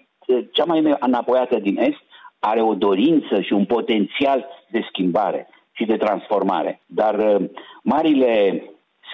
cea 0.52 0.64
mai 0.64 0.96
înapoiată 1.00 1.58
din 1.58 1.78
Est, 1.78 2.00
are 2.38 2.60
o 2.62 2.74
dorință 2.74 3.40
și 3.40 3.52
un 3.52 3.64
potențial 3.64 4.46
de 4.70 4.84
schimbare 4.88 5.48
și 5.72 5.84
de 5.84 5.96
transformare. 5.96 6.80
Dar 6.86 7.14
uh, 7.14 7.48
marile 7.82 8.62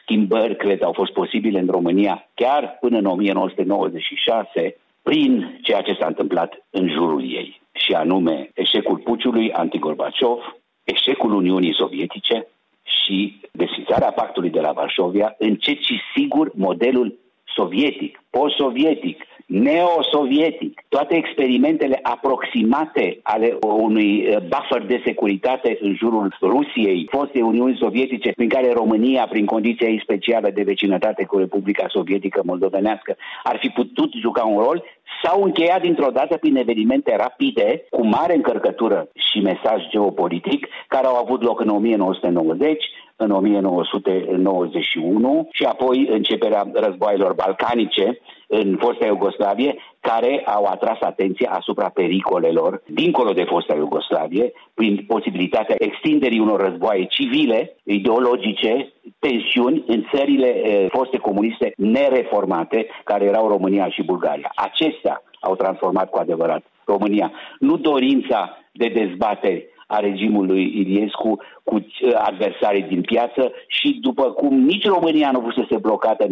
schimbări, 0.01 0.57
cred, 0.57 0.83
au 0.83 0.93
fost 0.93 1.13
posibile 1.13 1.59
în 1.59 1.69
România 1.71 2.31
chiar 2.35 2.77
până 2.81 2.99
în 2.99 3.05
1996 3.05 4.77
prin 5.03 5.59
ceea 5.63 5.81
ce 5.81 5.97
s-a 6.01 6.07
întâmplat 6.07 6.67
în 6.71 6.89
jurul 6.89 7.23
ei. 7.23 7.61
Și 7.73 7.93
anume 7.93 8.51
eșecul 8.55 8.99
puciului 8.99 9.53
anti-Gorbaciov, 9.53 10.39
eșecul 10.85 11.33
Uniunii 11.33 11.75
Sovietice 11.75 12.47
și 12.83 13.41
desfințarea 13.53 14.13
pactului 14.13 14.51
de 14.51 14.61
la 14.61 14.73
Varșovia, 14.73 15.35
încet 15.39 15.79
și 15.79 16.01
sigur 16.15 16.51
modelul 16.55 17.19
sovietic, 17.55 18.23
post-sovietic, 18.31 19.23
neosovietic, 19.47 20.85
toate 20.89 21.17
experimentele 21.17 21.99
aproximate 22.03 23.21
ale 23.23 23.59
unui 23.61 24.29
uh, 24.29 24.37
buffer 24.49 24.87
de 24.87 25.03
securitate 25.05 25.79
în 25.81 25.95
jurul 25.95 26.37
Rusiei, 26.41 27.09
foste 27.11 27.43
Uniuni 27.43 27.77
Sovietice, 27.77 28.33
prin 28.37 28.49
care 28.49 28.73
România, 28.73 29.27
prin 29.27 29.47
condiția 29.47 29.89
ei 29.89 30.01
specială 30.03 30.51
de 30.55 30.63
vecinătate 30.63 31.25
cu 31.25 31.39
Republica 31.39 31.85
Sovietică 31.89 32.43
Moldovenească, 32.45 33.17
ar 33.43 33.59
fi 33.59 33.69
putut 33.69 34.13
juca 34.21 34.45
un 34.45 34.59
rol, 34.63 34.85
s-au 35.23 35.43
încheiat 35.43 35.81
dintr-o 35.81 36.11
dată 36.11 36.37
prin 36.37 36.57
evenimente 36.57 37.17
rapide, 37.17 37.85
cu 37.91 38.07
mare 38.07 38.35
încărcătură 38.35 39.09
și 39.15 39.41
mesaj 39.41 39.89
geopolitic, 39.89 40.67
care 40.89 41.07
au 41.07 41.17
avut 41.17 41.43
loc 41.43 41.61
în 41.61 41.69
1990, 41.69 42.85
în 43.17 43.31
1991 43.31 45.49
și 45.53 45.65
apoi 45.65 46.09
începerea 46.11 46.71
războaielor 46.73 47.33
balcanice 47.33 48.19
în 48.61 48.77
fosta 48.79 49.07
Iugoslavie, 49.07 49.77
care 50.01 50.43
au 50.45 50.65
atras 50.65 50.99
atenția 51.01 51.51
asupra 51.51 51.89
pericolelor 51.89 52.83
dincolo 52.87 53.33
de 53.33 53.45
fosta 53.45 53.75
Iugoslavie, 53.75 54.53
prin 54.75 55.05
posibilitatea 55.07 55.77
extinderii 55.79 56.39
unor 56.39 56.61
războaie 56.61 57.05
civile, 57.05 57.77
ideologice, 57.85 58.93
tensiuni 59.19 59.85
în 59.87 60.05
țările 60.15 60.47
e, 60.47 60.89
foste 60.89 61.19
comuniste 61.19 61.73
nereformate, 61.77 62.87
care 63.05 63.25
erau 63.25 63.49
România 63.49 63.89
și 63.89 64.03
Bulgaria. 64.03 64.53
Acestea 64.55 65.23
au 65.41 65.57
transformat 65.57 66.11
cu 66.11 66.19
adevărat 66.19 66.63
România. 66.85 67.33
Nu 67.59 67.77
dorința 67.77 68.59
de 68.73 68.89
dezbateri 68.89 69.67
a 69.95 69.99
regimului 69.99 70.63
Iliescu 70.81 71.39
cu 71.65 71.75
uh, 71.75 72.13
adversarii 72.31 72.83
din 72.83 73.01
piață 73.01 73.53
și 73.67 73.99
după 74.01 74.23
cum 74.23 74.53
nici 74.59 74.87
România 74.87 75.31
nu 75.33 75.41
fusese 75.41 75.77
blocată 75.81 76.27
90-91 76.27 76.31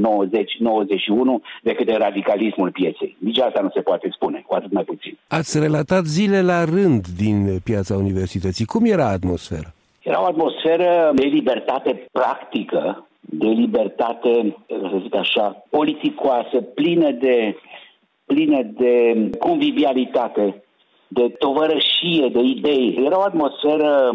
de 1.62 1.72
către 1.72 1.96
radicalismul 1.96 2.70
pieței. 2.70 3.16
Nici 3.18 3.38
asta 3.38 3.60
nu 3.60 3.70
se 3.74 3.80
poate 3.80 4.08
spune, 4.12 4.44
cu 4.46 4.54
atât 4.54 4.72
mai 4.72 4.84
puțin. 4.84 5.18
Ați 5.28 5.58
relatat 5.58 6.04
zile 6.04 6.42
la 6.42 6.64
rând 6.64 7.06
din 7.06 7.58
piața 7.64 7.96
universității. 7.96 8.64
Cum 8.64 8.84
era 8.84 9.06
atmosfera? 9.08 9.70
Era 10.02 10.22
o 10.22 10.24
atmosferă 10.24 11.12
de 11.14 11.24
libertate 11.24 12.06
practică, 12.12 13.06
de 13.20 13.46
libertate, 13.46 14.56
să 14.68 14.98
zic 15.02 15.14
așa, 15.14 15.64
politicoasă, 15.70 16.56
plină 16.74 17.10
de, 17.10 17.56
plină 18.24 18.62
de 18.62 18.94
convivialitate 19.38 20.62
de 21.12 21.28
tovărășie, 21.28 22.28
de 22.32 22.40
idei. 22.40 23.02
Era 23.04 23.18
o 23.18 23.22
atmosferă, 23.22 24.12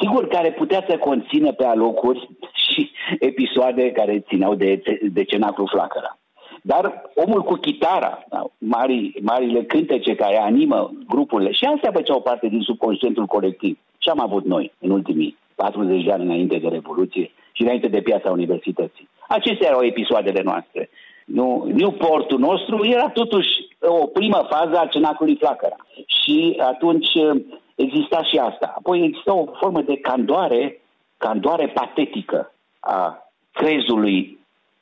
sigur, 0.00 0.28
care 0.28 0.50
putea 0.50 0.84
să 0.88 0.96
conțină 0.96 1.52
pe 1.52 1.64
alocuri 1.64 2.28
și 2.52 2.90
episoade 3.18 3.92
care 3.92 4.24
țineau 4.28 4.54
de, 4.54 4.82
de 5.12 5.24
cenaclu 5.24 5.66
flacăra. 5.66 6.18
Dar 6.62 7.10
omul 7.14 7.42
cu 7.42 7.54
chitara, 7.54 8.24
mari, 8.58 9.14
marile 9.22 9.64
cântece 9.64 10.14
care 10.14 10.40
animă 10.40 10.92
grupurile, 11.08 11.52
și 11.52 11.64
astea 11.64 11.90
făceau 11.92 12.20
parte 12.20 12.46
din 12.48 12.60
subconștientul 12.60 13.26
colectiv. 13.26 13.78
Ce 13.98 14.10
am 14.10 14.20
avut 14.20 14.44
noi 14.44 14.72
în 14.78 14.90
ultimii 14.90 15.36
40 15.54 16.04
de 16.04 16.12
ani 16.12 16.24
înainte 16.24 16.58
de 16.58 16.68
Revoluție 16.68 17.30
și 17.52 17.62
înainte 17.62 17.88
de 17.88 18.00
piața 18.00 18.30
universității. 18.30 19.08
Acestea 19.28 19.68
erau 19.68 19.82
episoadele 19.82 20.42
noastre. 20.42 20.90
Nu, 21.24 21.70
Newportul 21.74 22.38
nostru 22.38 22.86
era 22.86 23.08
totuși 23.08 23.50
o 23.80 24.06
primă 24.06 24.46
fază 24.50 24.78
a 24.78 24.86
cenacului 24.86 25.36
flacăra. 25.36 25.76
Și 26.24 26.56
atunci 26.60 27.14
uh, 27.14 27.42
exista 27.74 28.22
și 28.22 28.36
asta. 28.36 28.74
Apoi 28.76 29.04
exista 29.04 29.34
o 29.34 29.46
formă 29.60 29.82
de 29.82 29.96
candoare, 29.96 30.80
candoare 31.16 31.68
patetică 31.68 32.52
a 32.80 33.18
crezului 33.52 34.38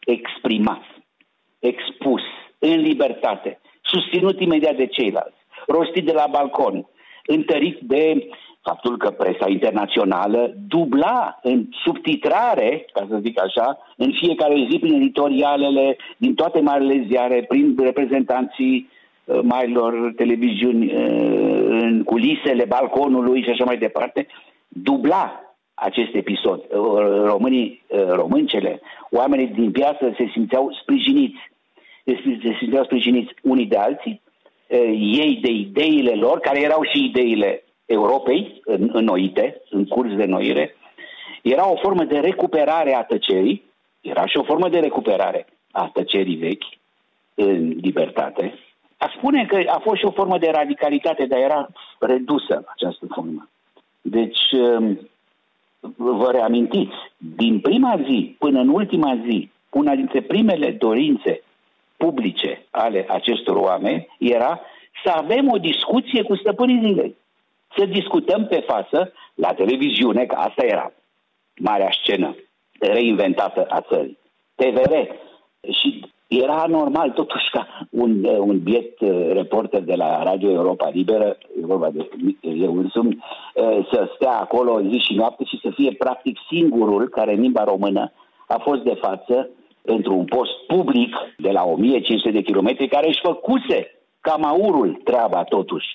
exprimat, 0.06 0.82
expus, 1.58 2.22
în 2.58 2.80
libertate, 2.80 3.60
susținut 3.82 4.40
imediat 4.40 4.76
de 4.76 4.86
ceilalți. 4.86 5.36
rostit 5.66 6.04
de 6.04 6.12
la 6.12 6.26
balcon, 6.30 6.86
întărit 7.26 7.78
de 7.80 8.28
faptul 8.62 8.96
că 8.96 9.10
presa 9.10 9.48
internațională 9.48 10.54
dubla 10.68 11.38
în 11.42 11.66
subtitrare, 11.84 12.86
ca 12.92 13.06
să 13.08 13.18
zic 13.22 13.40
așa, 13.40 13.78
în 13.96 14.12
fiecare 14.12 14.66
zi 14.70 14.78
prin 14.78 14.94
editorialele 14.94 15.96
din 16.16 16.34
toate 16.34 16.60
marile 16.60 17.04
ziare, 17.08 17.44
prin 17.48 17.76
reprezentanții 17.78 18.88
uh, 18.88 18.91
marilor 19.42 20.12
televiziuni 20.16 20.86
uh, 20.86 21.00
în 21.68 22.02
culisele 22.04 22.64
balconului 22.64 23.42
și 23.42 23.50
așa 23.50 23.64
mai 23.64 23.78
departe, 23.78 24.26
dubla 24.68 25.40
acest 25.74 26.14
episod. 26.14 26.58
Uh, 26.58 26.78
românii, 27.24 27.82
româncele, 28.08 28.80
oamenii 29.10 29.46
din 29.46 29.70
piață 29.70 30.14
se 30.16 30.28
simțeau 30.32 30.76
sprijiniți. 30.80 31.50
Se 32.04 32.56
simțeau 32.58 32.84
sprijiniți 32.84 33.34
unii 33.42 33.66
de 33.66 33.76
alții, 33.76 34.20
ei 34.98 35.38
de 35.42 35.50
ideile 35.50 36.14
lor, 36.14 36.38
care 36.38 36.60
erau 36.60 36.82
și 36.82 37.04
ideile 37.04 37.64
Europei 37.86 38.60
în, 38.64 38.90
înnoite, 38.92 39.60
în 39.70 39.86
curs 39.86 40.14
de 40.14 40.24
noire, 40.24 40.74
era 41.42 41.70
o 41.70 41.76
formă 41.76 42.04
de 42.04 42.18
recuperare 42.18 42.94
a 42.94 43.04
tăcerii, 43.04 43.62
era 44.00 44.26
și 44.26 44.36
o 44.36 44.42
formă 44.42 44.68
de 44.68 44.78
recuperare 44.78 45.46
a 45.70 45.90
tăcerii 45.92 46.36
vechi 46.36 46.64
în 47.34 47.68
libertate. 47.80 48.54
A 49.04 49.12
spune 49.16 49.46
că 49.46 49.62
a 49.66 49.78
fost 49.78 49.98
și 49.98 50.04
o 50.04 50.10
formă 50.10 50.38
de 50.38 50.50
radicalitate, 50.50 51.26
dar 51.26 51.38
era 51.38 51.68
redusă 51.98 52.64
această 52.66 53.06
formă. 53.14 53.48
Deci, 54.00 54.50
um, 54.52 55.10
vă 55.96 56.30
reamintiți, 56.30 56.94
din 57.16 57.60
prima 57.60 58.00
zi 58.08 58.36
până 58.38 58.60
în 58.60 58.68
ultima 58.68 59.18
zi, 59.28 59.50
una 59.70 59.94
dintre 59.94 60.20
primele 60.20 60.70
dorințe 60.70 61.42
publice 61.96 62.66
ale 62.70 63.06
acestor 63.08 63.56
oameni 63.56 64.08
era 64.18 64.60
să 65.04 65.10
avem 65.10 65.50
o 65.50 65.58
discuție 65.58 66.22
cu 66.22 66.36
stăpânii 66.36 66.80
zilei 66.86 67.16
să 67.76 67.84
discutăm 67.84 68.46
pe 68.46 68.64
față 68.66 69.12
la 69.34 69.52
televiziune, 69.52 70.26
că 70.26 70.34
asta 70.34 70.64
era 70.64 70.92
marea 71.56 71.90
scenă 72.02 72.36
reinventată 72.80 73.66
a 73.68 73.80
țării. 73.80 74.18
TVR. 74.54 74.94
Și 75.70 76.11
era 76.40 76.64
normal 76.68 77.10
totuși 77.10 77.50
ca 77.52 77.86
un, 77.90 78.24
un 78.24 78.58
biet 78.62 79.00
uh, 79.00 79.30
reporter 79.32 79.82
de 79.82 79.94
la 79.94 80.22
Radio 80.22 80.50
Europa 80.50 80.88
Liberă, 80.88 81.36
e 81.60 81.66
vorba 81.66 81.90
de 81.90 82.08
eu 82.42 82.78
însumi, 82.78 83.24
uh, 83.54 83.88
să 83.92 84.10
stea 84.14 84.38
acolo 84.38 84.80
zi 84.80 84.98
și 84.98 85.14
noapte 85.14 85.44
și 85.44 85.58
să 85.62 85.70
fie 85.74 85.92
practic 85.98 86.38
singurul 86.48 87.08
care 87.08 87.34
în 87.34 87.40
limba 87.40 87.64
română 87.64 88.12
a 88.46 88.58
fost 88.58 88.82
de 88.82 88.94
față 88.94 89.48
pentru 89.82 90.14
un 90.16 90.24
post 90.24 90.52
public 90.66 91.16
de 91.36 91.50
la 91.50 91.64
1500 91.64 92.30
de 92.30 92.42
kilometri 92.42 92.88
care 92.88 93.08
își 93.08 93.20
făcuse 93.22 93.98
cam 94.20 94.44
aurul 94.44 95.00
treaba 95.04 95.44
totuși. 95.44 95.86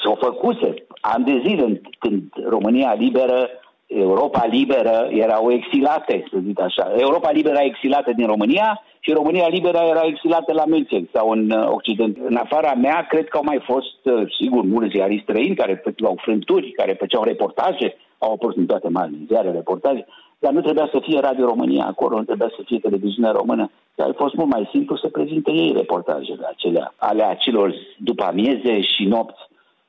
Și-o 0.00 0.14
făcuse 0.14 0.74
ani 1.00 1.24
de 1.24 1.42
zile 1.46 1.80
când 1.98 2.22
România 2.48 2.94
liberă, 2.94 3.48
Europa 3.86 4.46
liberă 4.46 5.08
erau 5.10 5.50
exilate, 5.50 6.24
să 6.30 6.38
zic 6.46 6.60
așa. 6.60 6.92
Europa 6.96 7.30
liberă 7.30 7.54
era 7.54 7.64
exilată 7.64 8.12
din 8.12 8.26
România 8.26 8.82
și 9.00 9.12
România 9.12 9.48
liberă 9.48 9.78
era 9.88 10.02
exilată 10.04 10.52
la 10.52 10.64
München 10.64 11.08
sau 11.12 11.30
în 11.30 11.50
uh, 11.50 11.68
Occident. 11.68 12.16
În 12.28 12.36
afara 12.36 12.74
mea, 12.74 13.06
cred 13.08 13.28
că 13.28 13.36
au 13.36 13.42
mai 13.44 13.60
fost, 13.64 13.98
uh, 14.04 14.32
sigur, 14.40 14.62
mulți 14.64 14.94
ziariști 14.94 15.22
străini 15.22 15.54
care 15.54 15.80
făceau 15.84 16.18
frânturi, 16.22 16.70
care 16.70 16.92
făceau 16.98 17.22
reportaje, 17.22 17.96
au 18.18 18.32
apărut 18.32 18.56
în 18.56 18.66
toate 18.66 18.88
marile 18.88 19.18
ziare 19.26 19.50
reportaje, 19.50 20.06
dar 20.38 20.52
nu 20.52 20.60
trebuia 20.60 20.88
să 20.92 21.00
fie 21.02 21.20
Radio 21.20 21.44
România 21.44 21.84
acolo, 21.86 22.16
nu 22.16 22.24
trebuia 22.24 22.52
să 22.56 22.62
fie 22.64 22.78
televiziunea 22.78 23.30
română. 23.30 23.70
Dar 23.94 24.08
a 24.08 24.12
fost 24.16 24.34
mult 24.34 24.50
mai 24.50 24.68
simplu 24.72 24.96
să 24.96 25.08
prezinte 25.08 25.52
ei 25.52 25.72
reportajele 25.72 26.46
acelea, 26.50 26.94
ale 26.96 27.22
acelor 27.22 27.74
după 27.98 28.24
amieze 28.24 28.80
și 28.80 29.04
nopți 29.04 29.40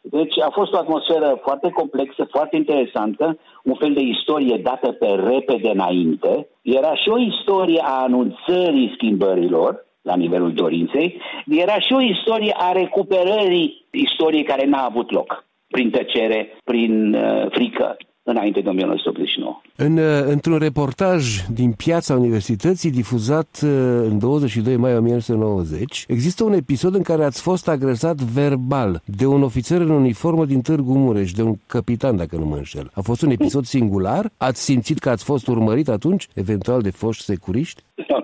deci 0.09 0.39
a 0.39 0.49
fost 0.49 0.73
o 0.73 0.77
atmosferă 0.77 1.39
foarte 1.41 1.69
complexă, 1.69 2.27
foarte 2.29 2.55
interesantă, 2.55 3.37
un 3.63 3.75
fel 3.75 3.93
de 3.93 4.01
istorie 4.01 4.57
dată 4.63 4.91
pe 4.91 5.07
repede 5.07 5.69
înainte. 5.69 6.47
Era 6.61 6.95
și 6.95 7.09
o 7.09 7.19
istorie 7.19 7.81
a 7.83 8.01
anunțării 8.01 8.91
schimbărilor 8.93 9.85
la 10.01 10.15
nivelul 10.15 10.53
dorinței, 10.53 11.21
era 11.47 11.79
și 11.79 11.93
o 11.93 12.01
istorie 12.01 12.53
a 12.57 12.71
recuperării 12.71 13.85
istoriei 13.91 14.43
care 14.43 14.65
n-a 14.65 14.83
avut 14.85 15.11
loc 15.11 15.45
prin 15.67 15.89
tăcere, 15.89 16.57
prin 16.63 17.13
uh, 17.13 17.45
frică, 17.49 17.97
înainte 18.31 18.61
de 18.61 18.69
1989. 18.69 19.61
În, 19.75 19.97
uh, 19.97 20.03
într-un 20.27 20.57
reportaj 20.57 21.23
din 21.53 21.71
piața 21.71 22.13
universității 22.13 22.91
difuzat 22.91 23.49
uh, 23.63 23.69
în 24.09 24.19
22 24.19 24.75
mai 24.75 24.97
1990, 24.97 26.05
există 26.07 26.43
un 26.43 26.53
episod 26.53 26.95
în 26.95 27.01
care 27.01 27.23
ați 27.23 27.41
fost 27.41 27.67
agresat 27.69 28.15
verbal 28.15 29.01
de 29.05 29.25
un 29.25 29.43
ofițer 29.43 29.81
în 29.81 29.89
uniformă 29.89 30.45
din 30.45 30.61
Târgu 30.61 30.93
Mureș, 30.97 31.31
de 31.31 31.41
un 31.41 31.55
capitan, 31.67 32.17
dacă 32.17 32.35
nu 32.35 32.45
mă 32.45 32.55
înșel. 32.55 32.89
A 32.93 33.01
fost 33.01 33.21
un 33.21 33.29
episod 33.29 33.63
singular? 33.63 34.29
Ați 34.37 34.63
simțit 34.63 34.99
că 34.99 35.09
ați 35.09 35.23
fost 35.23 35.47
urmărit 35.47 35.89
atunci, 35.89 36.27
eventual 36.35 36.81
de 36.81 36.91
foști 36.91 37.23
securiști? 37.23 37.81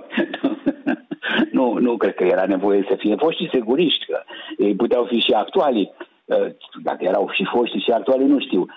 Nu, 1.51 1.77
nu 1.79 1.97
cred 1.97 2.15
că 2.15 2.23
era 2.23 2.45
nevoie 2.45 2.85
să 2.89 2.95
fie 2.97 3.15
foști 3.17 3.49
securiști, 3.51 4.05
că 4.05 4.17
ei 4.57 4.75
puteau 4.75 5.05
fi 5.09 5.19
și 5.19 5.31
actuali 5.31 5.91
Uh, 6.25 6.55
dacă 6.83 7.03
erau 7.03 7.29
și 7.33 7.43
foști 7.55 7.77
și 7.77 7.91
actuali, 7.91 8.25
nu 8.25 8.39
știu, 8.39 8.59
um, 8.59 8.67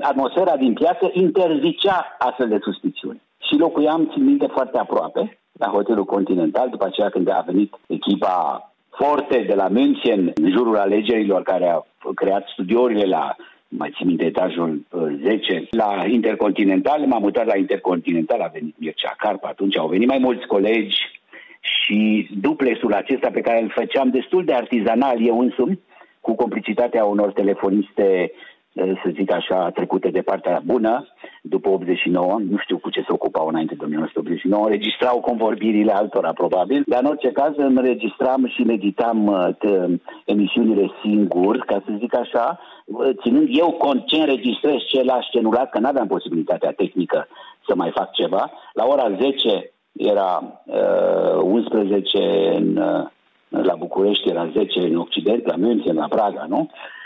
atmosfera 0.00 0.56
din 0.56 0.72
piață 0.72 1.10
interzicea 1.12 2.16
astfel 2.18 2.48
de 2.48 2.58
suspiciuni. 2.60 3.20
Și 3.38 3.58
locuiam, 3.58 4.10
țin 4.12 4.24
minte, 4.24 4.46
foarte 4.46 4.78
aproape, 4.78 5.38
la 5.52 5.66
Hotelul 5.66 6.04
Continental, 6.04 6.68
după 6.68 6.84
aceea 6.84 7.08
când 7.08 7.28
a 7.28 7.44
venit 7.46 7.74
echipa 7.86 8.68
forte 8.90 9.44
de 9.46 9.54
la 9.54 9.68
München, 9.68 10.32
în 10.34 10.50
jurul 10.50 10.76
alegerilor 10.76 11.42
care 11.42 11.68
a 11.68 11.82
creat 12.14 12.46
studiourile 12.52 13.04
la 13.04 13.36
mai 13.68 13.92
țin 13.96 14.06
minte 14.06 14.24
etajul 14.24 14.86
10, 15.22 15.54
uh, 15.54 15.66
la 15.70 16.04
Intercontinental, 16.06 17.06
m-am 17.06 17.22
mutat 17.22 17.46
la 17.46 17.56
Intercontinental, 17.56 18.40
a 18.40 18.50
venit 18.52 18.74
Mircea 18.78 19.14
Carp, 19.18 19.44
atunci 19.44 19.78
au 19.78 19.88
venit 19.88 20.08
mai 20.08 20.18
mulți 20.18 20.46
colegi 20.46 20.96
și 21.60 22.28
duplexul 22.40 22.92
acesta 22.92 23.30
pe 23.30 23.40
care 23.40 23.62
îl 23.62 23.72
făceam 23.74 24.10
destul 24.10 24.44
de 24.44 24.52
artizanal 24.52 25.26
eu 25.26 25.38
însumi, 25.38 25.80
cu 26.20 26.34
complicitatea 26.34 27.04
unor 27.04 27.32
telefoniste, 27.32 28.22
eh, 28.22 28.30
să 29.02 29.10
zic 29.12 29.32
așa, 29.32 29.70
trecute 29.70 30.08
de 30.08 30.20
partea 30.20 30.62
bună, 30.64 31.06
după 31.42 31.68
89, 31.68 32.38
nu 32.50 32.56
știu 32.56 32.78
cu 32.78 32.90
ce 32.90 33.00
se 33.00 33.12
ocupau 33.12 33.48
înainte 33.48 33.74
de 33.74 33.84
1989, 33.84 34.64
înregistrau 34.64 35.20
convorbirile 35.20 35.92
altora, 35.92 36.32
probabil, 36.32 36.82
dar 36.86 37.00
în 37.02 37.08
orice 37.08 37.32
caz 37.32 37.52
înregistram 37.56 38.46
și 38.46 38.62
meditam 38.62 39.18
eh, 39.60 39.84
emisiunile 40.24 40.90
singur, 41.02 41.58
ca 41.58 41.82
să 41.86 41.92
zic 41.98 42.14
așa, 42.16 42.60
eh, 42.60 43.14
ținând 43.22 43.48
eu 43.50 43.70
cont 43.70 44.06
ce 44.06 44.16
înregistrez, 44.16 44.76
ce 44.88 45.02
la 45.02 45.18
scenurat, 45.28 45.70
că 45.70 45.78
n-aveam 45.78 46.06
posibilitatea 46.06 46.72
tehnică 46.72 47.28
să 47.66 47.74
mai 47.74 47.90
fac 47.94 48.12
ceva. 48.12 48.50
La 48.72 48.84
ora 48.86 49.16
10 49.20 49.72
era 49.92 50.60
uh, 50.66 51.42
11 51.42 52.18
în 52.56 52.76
uh, 52.76 53.06
la 53.48 53.74
București 53.74 54.28
era 54.28 54.50
10 54.52 54.80
în 54.80 54.96
Occident, 54.96 55.46
la 55.46 55.56
München, 55.56 55.96
la 55.96 56.08
Praga, 56.08 56.46
nu? 56.48 56.56
Ehm, 56.56 56.97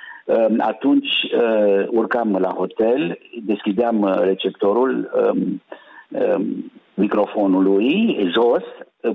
atunci 0.58 1.08
uh, 1.34 1.86
urcam 1.88 2.36
la 2.40 2.48
hotel, 2.48 3.18
deschideam 3.44 4.00
uh, 4.00 4.14
receptorul 4.20 5.10
um, 5.14 5.62
um, 6.08 6.72
microfonului 6.94 8.18
jos, 8.34 8.64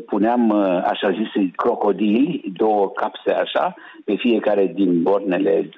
puneam 0.05 0.49
uh, 0.49 0.81
așa 0.83 1.11
zis 1.11 1.51
crocodili, 1.55 2.51
două 2.57 2.89
capse 2.89 3.31
așa, 3.31 3.75
pe 4.05 4.15
fiecare 4.15 4.71
din 4.75 5.01
bornele 5.01 5.69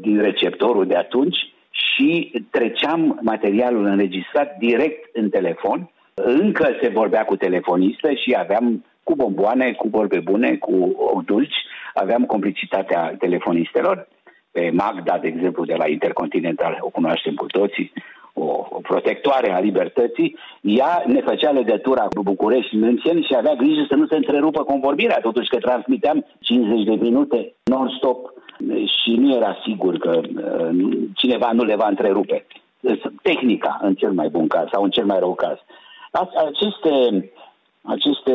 din 0.00 0.20
receptorul 0.20 0.86
de 0.86 0.94
atunci 0.94 1.36
și 1.70 2.32
treceam 2.50 3.18
materialul 3.22 3.84
înregistrat 3.84 4.56
direct 4.58 5.16
în 5.16 5.28
telefon. 5.28 5.90
Încă 6.14 6.76
se 6.80 6.88
vorbea 6.88 7.24
cu 7.24 7.36
telefonistă 7.36 8.12
și 8.12 8.36
aveam 8.38 8.84
cu 9.02 9.14
bomboane, 9.14 9.72
cu 9.72 9.88
vorbe 9.88 10.20
bune, 10.20 10.56
cu 10.56 10.94
dulci. 11.26 11.54
Aveam 11.94 12.24
complicitatea 12.24 13.14
telefonistelor. 13.18 14.08
Pe 14.52 14.70
Magda, 14.72 15.18
de 15.18 15.28
exemplu, 15.28 15.64
de 15.64 15.74
la 15.74 15.88
Intercontinental, 15.88 16.76
o 16.80 16.88
cunoaștem 16.88 17.34
cu 17.34 17.46
toții, 17.46 17.92
o, 18.32 18.44
o 18.68 18.80
protectoare 18.82 19.52
a 19.52 19.60
libertății, 19.60 20.36
ea 20.60 21.02
ne 21.06 21.20
făcea 21.20 21.50
legătura 21.50 22.02
cu 22.02 22.22
București 22.22 22.76
München 22.76 23.22
și 23.22 23.34
avea 23.36 23.54
grijă 23.54 23.84
să 23.88 23.94
nu 23.94 24.06
se 24.06 24.16
întrerupă 24.16 24.62
convorbirea, 24.64 25.18
totuși 25.20 25.48
că 25.48 25.58
transmiteam 25.58 26.26
50 26.40 26.84
de 26.84 26.94
minute 26.94 27.52
non-stop 27.62 28.32
și 29.02 29.10
nu 29.10 29.36
era 29.36 29.56
sigur 29.64 29.98
că 29.98 30.20
uh, 30.20 30.98
cineva 31.14 31.52
nu 31.52 31.64
le 31.64 31.76
va 31.76 31.88
întrerupe. 31.88 32.46
Tehnica, 33.22 33.78
în 33.82 33.94
cel 33.94 34.12
mai 34.12 34.28
bun 34.28 34.46
caz 34.46 34.68
sau 34.72 34.82
în 34.82 34.90
cel 34.90 35.04
mai 35.04 35.18
rău 35.18 35.34
caz. 35.34 35.58
Aceste 36.48 36.90
aceste 37.82 38.32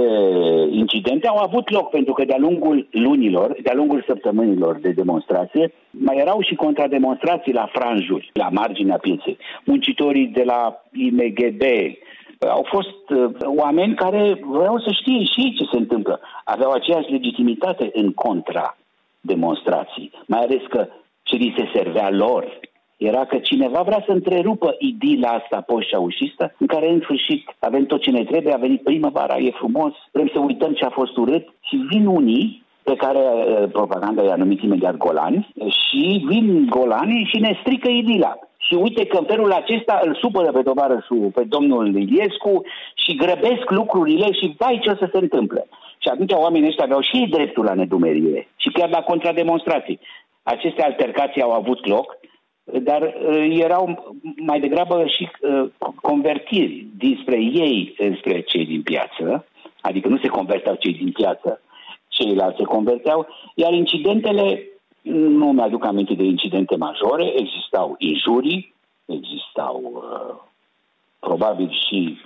incidente 0.70 1.28
au 1.28 1.38
avut 1.38 1.70
loc 1.70 1.90
pentru 1.90 2.14
că 2.14 2.26
de-a 2.26 2.38
lungul 2.38 2.88
lunilor, 2.92 3.56
de-a 3.62 3.74
lungul 3.74 4.04
săptămânilor 4.08 4.80
de 4.80 4.90
demonstrație, 4.90 5.74
mai 5.90 6.18
erau 6.18 6.42
și 6.42 6.56
contrademonstrații 6.56 7.54
la 7.54 7.70
franjuri, 7.74 8.30
la 8.34 8.50
marginea 8.50 8.98
pieței. 8.98 9.38
Muncitorii 9.64 10.28
de 10.28 10.44
la 10.44 10.84
IMGB, 10.94 11.62
au 12.40 12.66
fost 12.70 13.10
uh, 13.10 13.30
oameni 13.42 13.96
care 13.96 14.40
vreau 14.42 14.80
să 14.80 14.92
știe 14.92 15.24
și 15.24 15.54
ce 15.58 15.64
se 15.72 15.78
întâmplă. 15.78 16.20
Aveau 16.44 16.72
aceeași 16.72 17.12
legitimitate 17.12 17.90
în 17.94 18.14
contra 18.14 18.78
demonstrații, 19.22 20.12
mai 20.26 20.40
ales 20.40 20.62
că 20.70 20.88
ce 21.24 21.36
li 21.36 21.54
se 21.58 21.70
servea 21.74 22.10
lor 22.10 22.60
era 22.98 23.26
că 23.26 23.38
cineva 23.38 23.82
vrea 23.82 24.04
să 24.06 24.12
întrerupă 24.12 24.76
idila 24.80 25.28
asta 25.28 25.62
post-ceaușistă, 25.62 26.54
în 26.58 26.68
care 26.68 26.90
în 26.90 27.00
sfârșit 27.04 27.56
avem 27.60 27.86
tot 27.86 28.02
ce 28.02 28.12
ne 28.12 28.24
trebuie, 28.24 28.54
a 28.54 28.58
venit 28.58 28.84
primăvara, 28.84 29.38
e 29.38 29.52
frumos, 29.52 29.94
vrem 30.12 30.30
să 30.34 30.40
uităm 30.40 30.74
ce 30.74 30.86
a 30.86 30.90
fost 30.90 31.18
urât 31.18 31.48
și 31.62 31.76
vin 31.90 32.06
unii 32.06 32.66
pe 32.84 32.96
care 32.96 33.20
uh, 33.20 33.70
propaganda 33.72 34.24
i-a 34.24 34.36
numit 34.36 34.62
imediat 34.62 34.98
golani 34.98 35.54
și 35.80 36.26
vin 36.28 36.68
golanii 36.70 37.30
și 37.32 37.40
ne 37.40 37.58
strică 37.62 37.90
idila. 37.90 38.34
Și 38.58 38.74
uite 38.74 39.06
că 39.06 39.18
în 39.18 39.26
felul 39.26 39.52
acesta 39.52 40.00
îl 40.04 40.18
supără 40.22 40.52
pe 40.52 40.62
tovarășul, 40.62 41.32
pe 41.34 41.44
domnul 41.44 41.96
Iliescu 41.96 42.62
și 42.96 43.16
grăbesc 43.16 43.70
lucrurile 43.70 44.32
și 44.32 44.56
vai 44.58 44.80
ce 44.84 44.90
o 44.90 44.96
să 44.96 45.10
se 45.12 45.18
întâmple. 45.18 45.68
Și 45.98 46.08
atunci 46.08 46.32
oamenii 46.32 46.68
ăștia 46.68 46.84
aveau 46.84 47.02
și 47.02 47.18
ei 47.18 47.28
dreptul 47.28 47.64
la 47.64 47.74
nedumerire 47.74 48.48
și 48.56 48.70
chiar 48.70 48.90
la 48.90 49.02
contrademonstrații. 49.02 50.00
Aceste 50.44 50.84
altercații 50.84 51.42
au 51.42 51.52
avut 51.52 51.88
loc, 51.88 52.18
dar 52.74 53.02
uh, 53.02 53.58
erau 53.60 54.16
mai 54.38 54.60
degrabă 54.60 55.06
și 55.06 55.30
uh, 55.42 55.70
convertiri 56.02 56.88
dinspre 56.98 57.36
ei 57.36 57.96
înspre 57.98 58.42
cei 58.42 58.66
din 58.66 58.82
piață, 58.82 59.46
adică 59.82 60.08
nu 60.08 60.18
se 60.18 60.28
converteau 60.28 60.76
cei 60.76 60.94
din 60.94 61.12
piață, 61.12 61.62
ceilalți 62.08 62.58
se 62.58 62.64
converteau, 62.64 63.28
iar 63.56 63.74
incidentele, 63.74 64.64
nu 65.12 65.52
mi-aduc 65.52 65.86
aminte 65.86 66.14
de 66.14 66.24
incidente 66.24 66.76
majore, 66.76 67.34
existau 67.36 67.96
injurii, 67.98 68.74
existau 69.06 69.82
uh, 69.94 70.36
probabil 71.20 71.70
și 71.88 72.18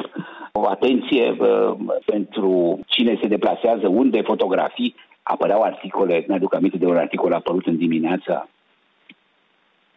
o 0.52 0.68
atenție 0.68 1.36
uh, 1.40 1.74
pentru 2.06 2.80
cine 2.88 3.18
se 3.22 3.28
deplasează, 3.28 3.88
unde 3.88 4.22
fotografii, 4.22 4.96
apăreau 5.24 5.62
articole, 5.62 6.26
mi-aduc 6.28 6.54
aminte 6.54 6.78
de 6.78 6.86
un 6.86 6.96
articol 6.96 7.34
apărut 7.34 7.66
în 7.66 7.78
dimineața 7.78 8.50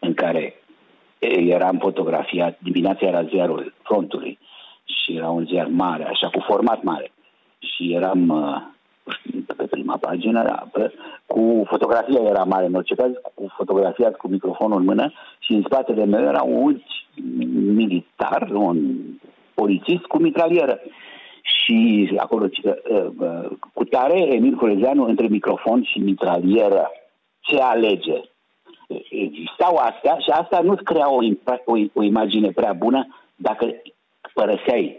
în 0.04 0.14
care 0.14 0.54
eram 1.46 1.78
fotografiat, 1.78 2.58
dimineața 2.62 3.06
era 3.06 3.22
ziarul 3.22 3.74
frontului 3.82 4.38
și 4.84 5.16
era 5.16 5.28
un 5.30 5.46
ziar 5.46 5.66
mare, 5.66 6.04
așa, 6.04 6.28
cu 6.28 6.40
format 6.40 6.82
mare. 6.82 7.12
Și 7.58 7.92
eram 7.94 8.28
uh, 8.28 8.62
pe 9.56 9.66
prima 9.70 9.96
pagină, 9.96 10.42
da, 10.42 10.68
cu 11.26 11.62
fotografia 11.66 12.20
era 12.22 12.44
mare, 12.44 12.66
în 12.66 12.74
orice 12.74 12.94
caz, 12.94 13.10
cu 13.34 13.52
fotografia 13.56 14.10
cu 14.10 14.28
microfonul 14.28 14.78
în 14.78 14.84
mână 14.84 15.12
și 15.38 15.52
în 15.52 15.62
spatele 15.62 16.04
meu 16.04 16.22
era 16.24 16.42
un 16.42 16.82
militar, 17.74 18.50
un 18.52 18.96
polițist 19.54 20.04
cu 20.04 20.18
mitralieră. 20.18 20.80
Și 21.42 22.10
acolo, 22.16 22.44
uh, 22.62 22.72
uh, 23.18 23.50
cu 23.74 23.84
tare, 23.84 24.18
Emil 24.18 24.54
Corezeanu, 24.54 25.04
între 25.04 25.26
microfon 25.26 25.82
și 25.82 25.98
mitralieră, 25.98 26.90
ce 27.40 27.60
alege? 27.60 28.20
Existau 29.11 29.76
astea 29.76 30.16
și 30.18 30.30
asta 30.30 30.61
nu-ți 30.64 30.83
crea 30.83 31.11
o, 31.11 31.18
o, 31.64 31.76
o 31.92 32.02
imagine 32.02 32.50
prea 32.50 32.72
bună 32.72 33.07
dacă 33.37 33.66
părăseai 34.35 34.96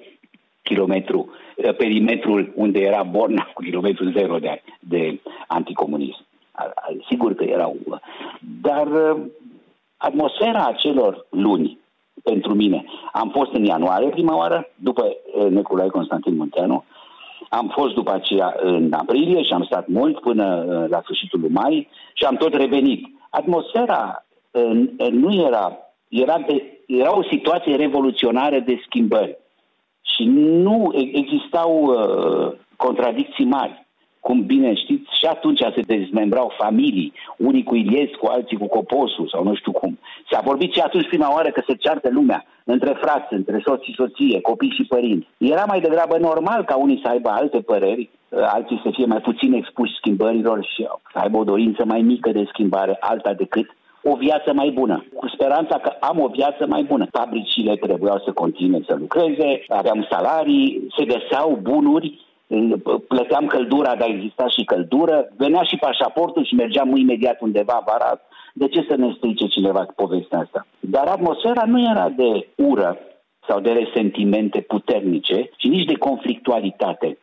kilometru, 0.63 1.29
eh, 1.55 1.75
perimetrul 1.75 2.51
unde 2.55 2.79
era 2.79 3.03
Borna 3.03 3.51
cu 3.53 3.61
kilometru 3.61 4.09
zero 4.09 4.37
de, 4.37 4.61
de 4.79 5.21
anticomunism. 5.47 6.25
Sigur 7.09 7.33
că 7.33 7.43
erau. 7.43 7.75
Dar 8.61 8.87
eh, 8.87 9.15
atmosfera 9.97 10.65
acelor 10.65 11.25
luni, 11.29 11.79
pentru 12.23 12.53
mine, 12.53 12.85
am 13.11 13.29
fost 13.29 13.51
în 13.53 13.63
ianuarie 13.63 14.09
prima 14.09 14.35
oară, 14.35 14.69
după 14.75 15.03
eh, 15.05 15.45
Neculai 15.49 15.87
Constantin 15.87 16.35
Munteanu, 16.35 16.83
am 17.49 17.71
fost 17.77 17.93
după 17.93 18.11
aceea 18.11 18.55
în 18.61 18.93
aprilie 18.93 19.43
și 19.43 19.53
am 19.53 19.63
stat 19.63 19.87
mult 19.87 20.19
până 20.19 20.65
la 20.89 21.01
sfârșitul 21.01 21.39
lui 21.39 21.49
mai 21.49 21.87
și 22.13 22.23
am 22.23 22.35
tot 22.35 22.53
revenit. 22.53 23.07
Atmosfera 23.35 24.25
nu 25.11 25.45
era, 25.47 25.77
era, 26.09 26.37
de, 26.47 26.79
era 26.87 27.17
o 27.17 27.23
situație 27.23 27.75
revoluționară 27.75 28.59
de 28.59 28.81
schimbări 28.85 29.37
și 30.01 30.23
nu 30.65 30.91
existau 31.13 31.71
uh, 31.83 32.53
contradicții 32.75 33.45
mari. 33.45 33.83
Cum 34.19 34.45
bine 34.45 34.73
știți, 34.73 35.17
și 35.19 35.25
atunci 35.25 35.59
se 35.59 35.81
dezmembrau 35.81 36.53
familii, 36.57 37.13
unii 37.37 37.63
cu 37.63 37.75
Iliescu, 37.75 38.25
alții 38.25 38.57
cu 38.57 38.67
Coposu 38.67 39.27
sau 39.27 39.43
nu 39.43 39.55
știu 39.55 39.71
cum. 39.71 39.99
S-a 40.31 40.41
vorbit 40.43 40.73
și 40.73 40.79
atunci 40.79 41.07
prima 41.07 41.33
oară 41.33 41.49
că 41.49 41.63
se 41.67 41.75
ceartă 41.75 42.09
lumea 42.11 42.45
între 42.63 42.97
frați, 43.01 43.33
între 43.33 43.61
soț 43.65 43.81
și 43.81 43.93
soție, 43.93 44.41
copii 44.41 44.75
și 44.77 44.83
părinți. 44.83 45.27
Era 45.37 45.63
mai 45.67 45.79
degrabă 45.79 46.17
normal 46.17 46.63
ca 46.63 46.75
unii 46.75 47.01
să 47.03 47.09
aibă 47.09 47.29
alte 47.29 47.59
păreri, 47.61 48.01
uh, 48.01 48.09
alții 48.41 48.81
să 48.83 48.89
fie 48.93 49.05
mai 49.05 49.21
puțin 49.21 49.53
expuși 49.53 49.95
schimbărilor 49.95 50.63
și 50.63 50.87
să 51.13 51.19
aibă 51.19 51.37
o 51.37 51.43
dorință 51.43 51.85
mai 51.85 52.01
mică 52.01 52.31
de 52.31 52.45
schimbare, 52.47 52.97
alta 52.99 53.33
decât 53.33 53.67
o 54.03 54.15
viață 54.15 54.53
mai 54.53 54.69
bună, 54.69 55.05
cu 55.15 55.27
speranța 55.27 55.77
că 55.79 55.91
am 55.99 56.19
o 56.19 56.27
viață 56.27 56.65
mai 56.67 56.83
bună. 56.83 57.05
Fabricile 57.11 57.75
trebuiau 57.75 58.21
să 58.25 58.31
continue 58.31 58.81
să 58.87 58.95
lucreze, 58.99 59.63
aveam 59.67 60.07
salarii, 60.09 60.87
se 60.97 61.05
găseau 61.05 61.59
bunuri, 61.61 62.25
plăteam 63.07 63.45
căldura, 63.45 63.95
dar 63.95 64.09
exista 64.09 64.47
și 64.47 64.63
căldură, 64.63 65.27
venea 65.37 65.61
și 65.63 65.75
pașaportul 65.77 66.45
și 66.45 66.55
mergeam 66.55 66.95
imediat 66.95 67.41
undeva 67.41 67.83
vara. 67.85 68.21
De 68.53 68.67
ce 68.67 68.85
să 68.89 68.95
ne 68.95 69.13
strice 69.17 69.45
cineva 69.47 69.85
povestea 69.95 70.39
asta? 70.39 70.67
Dar 70.79 71.07
atmosfera 71.07 71.63
nu 71.65 71.81
era 71.91 72.09
de 72.09 72.47
ură 72.55 72.97
sau 73.47 73.59
de 73.59 73.71
resentimente 73.71 74.59
puternice, 74.61 75.49
ci 75.57 75.63
nici 75.63 75.85
de 75.85 75.97
conflictualitate. 75.97 77.17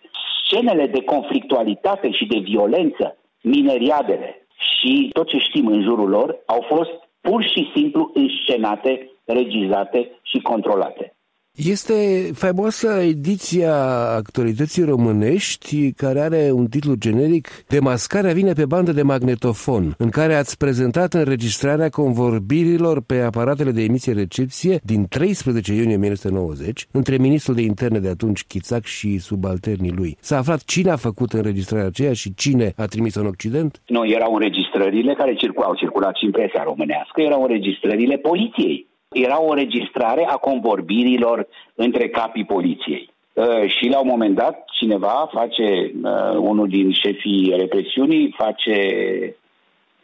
Scenele 0.52 0.86
de 0.86 1.02
conflictualitate 1.04 2.10
și 2.10 2.26
de 2.26 2.38
violență, 2.38 3.16
mineriadele, 3.42 4.46
și 4.56 5.10
tot 5.12 5.28
ce 5.28 5.38
știm 5.38 5.66
în 5.66 5.82
jurul 5.82 6.08
lor 6.08 6.42
au 6.46 6.64
fost 6.68 6.90
pur 7.20 7.42
și 7.42 7.70
simplu 7.74 8.10
înscenate, 8.14 9.10
regizate 9.24 10.10
și 10.22 10.40
controlate. 10.40 11.16
Este 11.56 11.94
faimoasă 12.34 12.88
ediția 12.88 13.74
actualității 14.16 14.84
românești 14.84 15.92
care 15.92 16.20
are 16.20 16.50
un 16.52 16.66
titlu 16.66 16.94
generic 16.94 17.48
Demascarea 17.68 18.32
vine 18.32 18.52
pe 18.52 18.66
bandă 18.66 18.92
de 18.92 19.02
magnetofon, 19.02 19.94
în 19.98 20.08
care 20.08 20.34
ați 20.34 20.56
prezentat 20.56 21.12
înregistrarea 21.12 21.88
convorbirilor 21.88 23.02
pe 23.02 23.20
aparatele 23.20 23.70
de 23.70 23.82
emisie 23.82 24.12
recepție 24.12 24.80
din 24.82 25.06
13 25.08 25.72
iunie 25.72 25.96
1990 25.96 26.86
între 26.92 27.16
ministrul 27.16 27.54
de 27.54 27.62
interne 27.62 27.98
de 27.98 28.08
atunci 28.08 28.44
Chițac 28.44 28.84
și 28.84 29.18
subalternii 29.18 29.92
lui. 29.96 30.16
S-a 30.20 30.36
aflat 30.36 30.64
cine 30.64 30.90
a 30.90 30.96
făcut 30.96 31.32
înregistrarea 31.32 31.86
aceea 31.86 32.12
și 32.12 32.34
cine 32.34 32.72
a 32.76 32.84
trimis 32.84 33.14
în 33.14 33.26
Occident? 33.26 33.82
Nu, 33.86 34.06
erau 34.06 34.34
înregistrările 34.34 35.14
care 35.14 35.34
circulau, 35.34 35.68
au 35.68 35.76
circulat 35.76 36.16
și 36.16 36.24
în 36.24 36.30
presa 36.30 36.62
românească, 36.62 37.20
erau 37.20 37.42
înregistrările 37.42 38.16
poliției 38.16 38.90
era 39.12 39.42
o 39.42 39.50
înregistrare 39.50 40.26
a 40.28 40.36
convorbirilor 40.36 41.46
între 41.74 42.08
capii 42.08 42.44
poliției. 42.44 43.10
Uh, 43.32 43.70
și 43.78 43.88
la 43.88 43.98
un 43.98 44.06
moment 44.08 44.34
dat 44.34 44.64
cineva 44.72 45.28
face, 45.32 45.92
uh, 46.02 46.36
unul 46.36 46.68
din 46.68 46.92
șefii 46.92 47.54
represiunii 47.56 48.34
face 48.36 48.76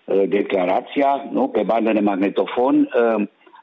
uh, 0.05 0.23
declarația, 0.29 1.29
nu, 1.31 1.49
pe 1.49 1.63
bandă 1.63 1.93
de 1.93 2.01
magnetofon, 2.01 2.89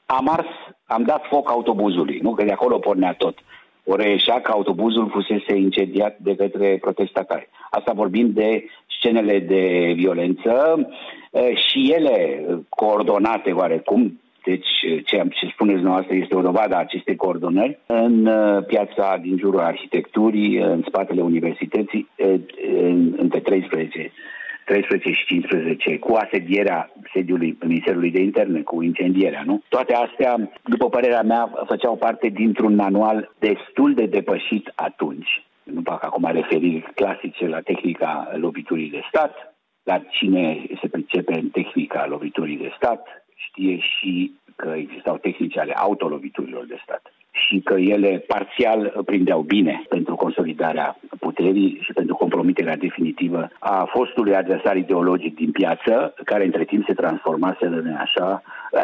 am 0.05 0.29
ars, 0.29 0.47
am 0.85 1.03
dat 1.03 1.25
foc 1.29 1.49
autobuzului, 1.49 2.19
nu, 2.21 2.33
că 2.33 2.43
de 2.43 2.51
acolo 2.51 2.77
pornea 2.77 3.13
tot. 3.13 3.37
O 3.83 3.95
reieșea 3.95 4.41
că 4.41 4.51
autobuzul 4.51 5.09
fusese 5.09 5.55
incendiat 5.55 6.17
de 6.17 6.35
către 6.35 6.77
protestatari. 6.81 7.49
Asta 7.69 7.91
vorbim 7.95 8.31
de 8.31 8.65
scenele 8.97 9.39
de 9.39 9.93
violență 9.95 10.87
și 11.53 11.91
ele 11.91 12.45
coordonate 12.69 13.51
oarecum 13.51 14.19
deci, 14.45 15.03
ce, 15.05 15.19
am, 15.19 15.27
ce 15.27 15.45
spuneți 15.47 15.81
dumneavoastră 15.81 16.15
este 16.15 16.35
o 16.35 16.41
dovadă 16.41 16.75
a 16.75 16.79
acestei 16.79 17.15
coordonări. 17.15 17.79
În 17.85 18.25
uh, 18.25 18.63
piața 18.67 19.17
din 19.21 19.37
jurul 19.37 19.59
arhitecturii, 19.59 20.57
în 20.57 20.83
spatele 20.87 21.21
universității, 21.21 22.09
uh, 22.17 22.39
între 23.17 23.39
13 23.39 24.11
13 24.65 25.11
și 25.11 25.25
15, 25.25 25.99
cu 25.99 26.13
asedierea 26.13 26.91
sediului 27.13 27.57
Ministerului 27.61 28.11
de 28.11 28.21
Interne, 28.21 28.61
cu 28.61 28.81
incendierea, 28.81 29.43
nu? 29.45 29.61
Toate 29.69 29.93
astea, 29.93 30.51
după 30.63 30.89
părerea 30.89 31.21
mea, 31.21 31.51
făceau 31.65 31.95
parte 31.95 32.27
dintr-un 32.27 32.75
manual 32.75 33.31
destul 33.39 33.93
de 33.93 34.05
depășit 34.05 34.71
atunci. 34.75 35.43
Nu 35.63 35.81
fac 35.83 36.03
acum 36.03 36.29
referiri 36.31 36.91
clasice 36.95 37.47
la 37.47 37.59
tehnica 37.59 38.31
loviturii 38.35 38.89
de 38.89 39.01
stat, 39.07 39.55
la 39.83 40.01
cine 40.09 40.65
se 40.81 40.87
pricepe 40.87 41.33
în 41.33 41.49
tehnica 41.49 42.05
loviturii 42.07 42.57
de 42.57 42.71
stat, 42.75 43.24
știe 43.35 43.77
și 43.79 44.31
că 44.55 44.73
existau 44.75 45.17
tehnici 45.17 45.57
ale 45.57 45.73
autoloviturilor 45.73 46.65
de 46.65 46.77
stat 46.83 47.13
și 47.35 47.59
că 47.63 47.73
ele 47.73 48.23
parțial 48.27 49.01
prindeau 49.05 49.41
bine 49.41 49.83
pentru 49.89 50.15
consolidarea 50.15 50.99
puterii 51.19 51.77
și 51.81 51.93
pentru 51.93 52.15
compromiterea 52.15 52.77
definitivă 52.77 53.49
a 53.59 53.89
fostului 53.93 54.35
adversar 54.35 54.75
ideologic 54.75 55.35
din 55.35 55.51
piață, 55.51 56.13
care 56.23 56.45
între 56.45 56.63
timp 56.63 56.85
se 56.85 56.93
transformase 56.93 57.65
în 57.65 57.95
așa, 57.97 58.41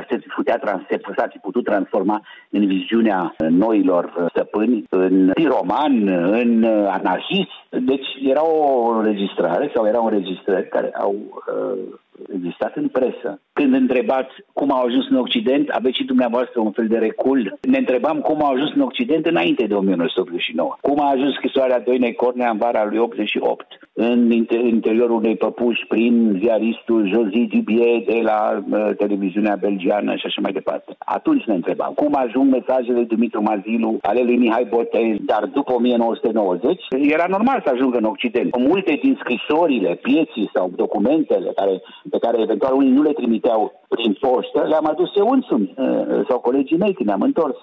se 0.10 0.22
putea 0.36 0.58
trans, 0.58 0.82
s-a 1.16 1.28
putut 1.42 1.64
transforma 1.64 2.22
în 2.50 2.68
viziunea 2.68 3.36
noilor 3.50 4.26
stăpâni, 4.30 4.84
în 4.90 5.32
piroman, 5.34 6.08
în 6.08 6.64
anarhist. 6.88 7.52
Deci 7.70 8.08
era 8.24 8.46
o 8.46 8.90
înregistrare 8.90 9.72
sau 9.76 9.88
erau 9.88 10.06
înregistrări 10.06 10.68
care 10.68 10.90
au 10.94 11.16
uh, 11.16 12.00
existat 12.36 12.76
în 12.76 12.88
presă. 12.88 13.42
Când 13.54 13.74
întrebați 13.74 14.34
cum 14.54 14.72
au 14.72 14.84
ajuns 14.86 15.10
în 15.10 15.18
Occident, 15.18 15.70
aveți 15.70 15.98
și 15.98 16.04
dumneavoastră 16.04 16.60
un 16.60 16.72
fel 16.72 16.88
de 16.88 16.98
recul. 16.98 17.58
Ne 17.62 17.78
întrebam 17.78 18.20
cum 18.20 18.44
au 18.44 18.52
ajuns 18.54 18.72
în 18.76 18.82
Occident 18.82 19.26
înainte 19.26 19.66
de 19.66 19.74
1989. 19.74 20.76
Cum 20.82 21.00
a 21.00 21.10
ajuns 21.10 21.34
scrisoarea 21.34 21.80
Doinei 21.80 22.14
Cornea 22.14 22.50
în 22.50 22.58
vara 22.58 22.86
lui 22.86 22.98
88 22.98 23.66
în 23.94 24.32
interiorul 24.76 25.16
unei 25.16 25.36
păpuși 25.36 25.86
prin 25.88 26.38
ziaristul 26.40 27.08
Josie 27.08 27.48
Dubier 27.54 28.04
de 28.06 28.20
la 28.24 28.64
uh, 28.72 28.90
televiziunea 28.98 29.56
belgiană 29.56 30.16
și 30.16 30.26
așa 30.26 30.42
mai 30.42 30.52
departe. 30.52 30.96
Atunci 30.98 31.44
ne 31.44 31.54
întrebam 31.54 31.94
cum 31.94 32.16
ajung 32.16 32.52
mesajele 32.52 32.98
lui 32.98 33.06
Dumitru 33.06 33.42
Mazilu, 33.42 33.98
ale 34.02 34.22
lui 34.22 34.38
Mihai 34.38 34.68
Botez, 34.70 35.16
dar 35.26 35.46
după 35.46 35.74
1990 35.74 36.82
era 36.90 37.26
normal 37.30 37.62
să 37.66 37.72
ajungă 37.74 37.98
în 37.98 38.04
Occident. 38.04 38.58
Multe 38.58 39.00
din 39.02 39.18
scrisorile 39.20 40.00
pieții 40.02 40.50
sau 40.54 40.72
documentele 40.76 41.52
care, 41.56 41.82
pe 42.12 42.18
care 42.20 42.42
eventual 42.42 42.74
unii 42.74 42.92
nu 42.92 43.02
le 43.02 43.14
trimiteau 43.14 43.82
prin 43.88 44.14
poștă, 44.20 44.66
le-am 44.68 44.88
adus 44.88 45.12
eu 45.16 45.28
însumi 45.30 45.74
uh, 45.78 46.26
sau 46.30 46.40
colegii 46.40 46.78
mei 46.78 46.94
când 46.94 47.08
ne-am 47.08 47.22
întors. 47.22 47.58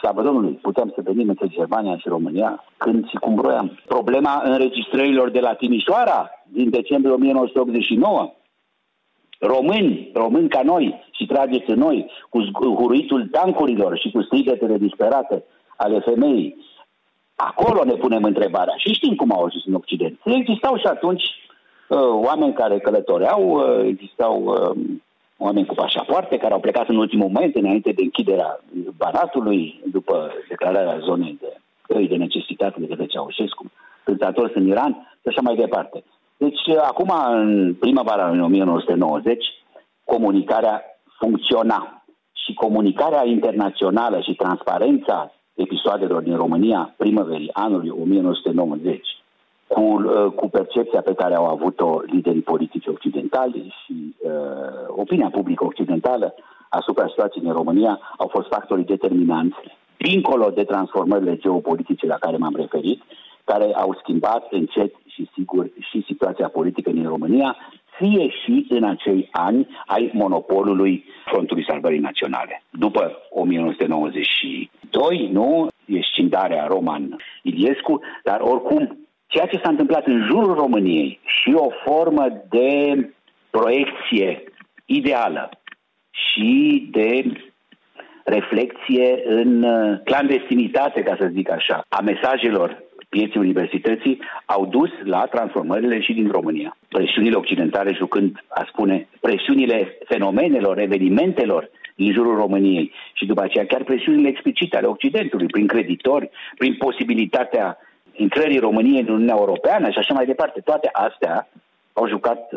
Slavă 0.00 0.22
Domnului, 0.22 0.58
puteam 0.62 0.92
să 0.94 1.00
venim 1.04 1.28
între 1.28 1.46
Germania 1.46 1.96
și 1.96 2.08
România 2.08 2.64
când 2.76 3.08
și 3.08 3.16
cum 3.16 3.34
vroiam. 3.34 3.78
Problema 3.86 4.42
înregistrărilor 4.44 5.30
de 5.30 5.40
la 5.40 5.52
Timișoara 5.54 6.30
din 6.52 6.70
decembrie 6.70 7.14
1989 7.14 8.32
români, 9.40 10.10
români 10.14 10.48
ca 10.48 10.62
noi 10.62 11.04
și 11.10 11.26
trageți 11.26 11.70
în 11.70 11.78
noi, 11.78 12.10
cu 12.28 12.38
huruitul 12.78 13.28
tancurilor 13.30 13.98
și 13.98 14.10
cu 14.10 14.22
strigătele 14.22 14.78
disperate 14.78 15.44
ale 15.76 15.98
femeii. 15.98 16.56
Acolo 17.34 17.84
ne 17.84 17.94
punem 17.94 18.22
întrebarea 18.24 18.74
și 18.76 18.92
știm 18.92 19.14
cum 19.14 19.32
au 19.32 19.44
ajuns 19.44 19.64
în 19.66 19.74
Occident. 19.74 20.20
Existau 20.24 20.76
și 20.76 20.86
atunci 20.86 21.22
uh, 21.22 21.49
oameni 21.98 22.52
care 22.52 22.78
călătoreau, 22.78 23.50
uh, 23.50 23.86
existau 23.86 24.44
uh, 24.44 24.76
oameni 25.38 25.66
cu 25.66 25.74
pașapoarte 25.74 26.36
care 26.36 26.52
au 26.52 26.60
plecat 26.60 26.88
în 26.88 26.96
ultimul 26.96 27.30
moment, 27.32 27.54
înainte 27.54 27.92
de 27.92 28.02
închiderea 28.02 28.60
Banatului, 28.96 29.80
după 29.92 30.32
declararea 30.48 30.98
zonei 30.98 31.38
de 31.40 31.60
de 32.08 32.16
necesitate 32.16 32.80
de 32.80 32.86
către 32.86 33.06
Ceaușescu, 33.06 33.70
când 34.04 34.18
s-a 34.18 34.26
întors 34.26 34.52
în 34.54 34.66
Iran 34.66 34.92
și 35.20 35.28
așa 35.28 35.40
mai 35.40 35.56
departe. 35.56 36.04
Deci, 36.36 36.68
acum, 36.82 37.12
în 37.30 37.74
primăvara 37.74 38.28
în 38.28 38.40
1990, 38.40 39.44
comunicarea 40.04 40.82
funcționa 41.18 42.02
și 42.32 42.54
comunicarea 42.54 43.26
internațională 43.26 44.20
și 44.20 44.34
transparența 44.34 45.32
episoadelor 45.54 46.22
din 46.22 46.36
România 46.36 46.94
primăverii 46.96 47.50
anului 47.52 47.90
1990 47.90 49.19
cu, 49.74 49.80
uh, 49.80 50.32
cu 50.34 50.48
percepția 50.48 51.00
pe 51.00 51.14
care 51.14 51.34
au 51.34 51.46
avut-o 51.46 52.00
liderii 52.06 52.48
politici 52.52 52.86
occidentali 52.86 53.74
și 53.84 54.14
uh, 54.18 54.30
opinia 54.88 55.28
publică 55.32 55.64
occidentală 55.64 56.34
asupra 56.68 57.06
situației 57.08 57.42
din 57.42 57.52
România 57.52 58.00
au 58.16 58.28
fost 58.28 58.48
factorii 58.48 58.84
determinanți, 58.84 59.56
dincolo 59.96 60.50
de 60.50 60.64
transformările 60.64 61.36
geopolitice 61.36 62.06
la 62.06 62.14
care 62.14 62.36
m-am 62.36 62.56
referit, 62.56 63.02
care 63.44 63.72
au 63.74 63.98
schimbat 64.02 64.46
încet 64.50 64.94
și 65.06 65.28
sigur 65.34 65.70
și 65.90 66.04
situația 66.06 66.48
politică 66.48 66.90
din 66.90 67.06
România, 67.08 67.56
fie 67.98 68.28
și 68.28 68.66
în 68.68 68.84
acei 68.84 69.28
ani 69.32 69.68
ai 69.86 70.10
monopolului 70.14 71.04
Frontului 71.24 71.64
Salvării 71.68 71.98
Naționale. 71.98 72.62
După 72.70 73.12
1992, 73.30 75.28
nu, 75.32 75.68
e 75.84 76.00
scindarea 76.12 76.66
Roman 76.66 77.16
Iliescu, 77.42 78.00
dar 78.24 78.40
oricum 78.40 78.98
ceea 79.30 79.46
ce 79.46 79.60
s-a 79.62 79.70
întâmplat 79.70 80.06
în 80.06 80.26
jurul 80.30 80.54
României 80.54 81.20
și 81.24 81.52
o 81.54 81.68
formă 81.84 82.26
de 82.48 82.70
proiecție 83.50 84.44
ideală 84.84 85.50
și 86.10 86.88
de 86.90 87.24
reflexie 88.24 89.22
în 89.24 89.62
uh, 89.62 89.98
clandestinitate, 90.04 91.02
ca 91.02 91.16
să 91.18 91.30
zic 91.32 91.50
așa, 91.50 91.84
a 91.88 92.00
mesajelor 92.00 92.82
pieții 93.08 93.40
universității 93.40 94.18
au 94.44 94.66
dus 94.66 94.90
la 95.04 95.26
transformările 95.26 96.00
și 96.00 96.12
din 96.12 96.28
România. 96.30 96.76
Presiunile 96.88 97.36
occidentale 97.36 97.92
jucând, 97.92 98.44
a 98.48 98.64
spune, 98.68 99.08
presiunile 99.20 99.98
fenomenelor, 100.04 100.78
evenimentelor 100.78 101.70
din 101.94 102.12
jurul 102.12 102.36
României 102.36 102.92
și 103.12 103.26
după 103.26 103.42
aceea 103.42 103.66
chiar 103.66 103.82
presiunile 103.82 104.28
explicite 104.28 104.76
ale 104.76 104.86
Occidentului, 104.86 105.46
prin 105.46 105.66
creditori, 105.66 106.30
prin 106.58 106.74
posibilitatea 106.74 107.78
intrării 108.20 108.58
României 108.58 109.00
în 109.00 109.12
Uniunea 109.12 109.36
Europeană 109.38 109.90
și 109.90 109.98
așa 109.98 110.14
mai 110.14 110.26
departe. 110.26 110.60
Toate 110.60 110.88
astea 110.92 111.48
au 111.92 112.08
jucat 112.08 112.50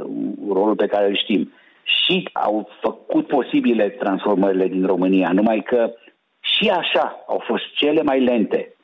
rolul 0.57 0.75
pe 0.75 0.87
care 0.87 1.07
îl 1.07 1.17
știm 1.17 1.51
și 1.83 2.29
au 2.33 2.69
făcut 2.81 3.27
posibile 3.27 3.89
transformările 3.89 4.67
din 4.67 4.85
România, 4.85 5.29
numai 5.31 5.63
că 5.65 5.91
și 6.39 6.69
așa 6.69 7.23
au 7.27 7.43
fost 7.47 7.63
cele 7.75 8.01
mai 8.01 8.19
lente 8.19 8.75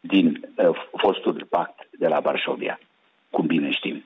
din 0.00 0.26
uh, 0.56 0.68
fostul 0.96 1.46
pact 1.48 1.88
de 1.98 2.06
la 2.06 2.20
Varșovia, 2.20 2.78
cum 3.30 3.46
bine 3.46 3.70
știm. 3.70 4.04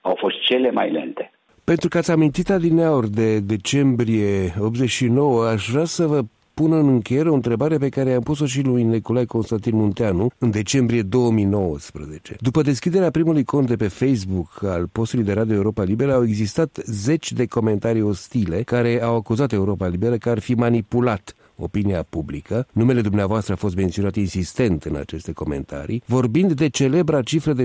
Au 0.00 0.16
fost 0.18 0.40
cele 0.40 0.70
mai 0.70 0.90
lente. 0.90 1.30
Pentru 1.64 1.88
că 1.88 1.98
ați 1.98 2.10
amintit 2.10 2.50
adineauri 2.50 3.10
de 3.10 3.38
decembrie 3.40 4.54
89, 4.60 5.46
aș 5.46 5.68
vrea 5.68 5.84
să 5.84 6.06
vă 6.06 6.20
pun 6.54 6.72
în 6.72 6.88
încheiere 6.88 7.28
o 7.28 7.34
întrebare 7.34 7.78
pe 7.78 7.88
care 7.88 8.14
am 8.14 8.20
pus-o 8.20 8.46
și 8.46 8.62
lui 8.62 8.82
Nicolae 8.82 9.24
Constantin 9.24 9.76
Munteanu 9.76 10.30
în 10.38 10.50
decembrie 10.50 11.02
2019. 11.02 12.36
După 12.40 12.62
deschiderea 12.62 13.10
primului 13.10 13.44
cont 13.44 13.66
de 13.66 13.76
pe 13.76 13.88
Facebook 13.88 14.62
al 14.62 14.88
postului 14.92 15.24
de 15.24 15.32
Radio 15.32 15.54
Europa 15.54 15.82
Liberă 15.82 16.14
au 16.14 16.24
existat 16.24 16.78
zeci 16.84 17.32
de 17.32 17.46
comentarii 17.46 18.02
ostile 18.02 18.62
care 18.62 19.02
au 19.02 19.16
acuzat 19.16 19.52
Europa 19.52 19.86
Liberă 19.86 20.16
că 20.16 20.30
ar 20.30 20.38
fi 20.38 20.54
manipulat 20.54 21.34
opinia 21.56 22.02
publică. 22.02 22.66
Numele 22.72 23.00
dumneavoastră 23.00 23.52
a 23.52 23.56
fost 23.56 23.76
menționat 23.76 24.14
insistent 24.14 24.84
în 24.84 24.96
aceste 24.96 25.32
comentarii, 25.32 26.02
vorbind 26.06 26.52
de 26.52 26.68
celebra 26.68 27.22
cifră 27.22 27.52
de 27.52 27.64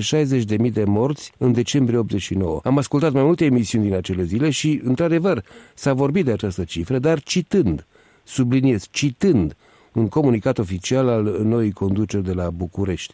60.000 0.67 0.71
de 0.71 0.83
morți 0.83 1.31
în 1.37 1.51
decembrie 1.51 1.97
89. 1.97 2.59
Am 2.63 2.77
ascultat 2.77 3.11
mai 3.11 3.23
multe 3.23 3.45
emisiuni 3.45 3.83
din 3.83 3.93
acele 3.93 4.23
zile 4.23 4.49
și, 4.49 4.81
într-adevăr, 4.83 5.43
s-a 5.75 5.93
vorbit 5.93 6.25
de 6.25 6.31
această 6.31 6.63
cifră, 6.63 6.99
dar 6.99 7.21
citând 7.21 7.85
subliniez, 8.27 8.87
citând 8.91 9.55
un 9.93 10.07
comunicat 10.07 10.57
oficial 10.57 11.07
al 11.07 11.23
noii 11.43 11.71
conduceri 11.71 12.23
de 12.23 12.33
la 12.33 12.49
București, 12.49 13.13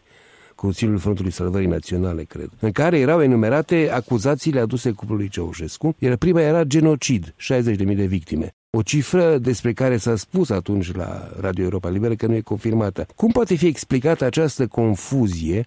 Consiliul 0.54 0.98
Frontului 0.98 1.30
Salvării 1.30 1.66
Naționale, 1.66 2.22
cred, 2.22 2.50
în 2.60 2.70
care 2.70 2.98
erau 2.98 3.22
enumerate 3.22 3.90
acuzațiile 3.92 4.60
aduse 4.60 4.90
cuplului 4.90 5.28
Ceaușescu, 5.28 5.94
iar 5.98 6.16
prima 6.16 6.40
era 6.40 6.64
genocid, 6.64 7.34
60.000 7.52 7.76
de 7.76 8.06
victime. 8.06 8.54
O 8.70 8.82
cifră 8.82 9.38
despre 9.38 9.72
care 9.72 9.96
s-a 9.96 10.16
spus 10.16 10.50
atunci 10.50 10.94
la 10.94 11.30
Radio 11.40 11.64
Europa 11.64 11.88
Liberă 11.88 12.14
că 12.14 12.26
nu 12.26 12.34
e 12.34 12.40
confirmată. 12.40 13.06
Cum 13.14 13.30
poate 13.30 13.54
fi 13.54 13.66
explicată 13.66 14.24
această 14.24 14.66
confuzie 14.66 15.66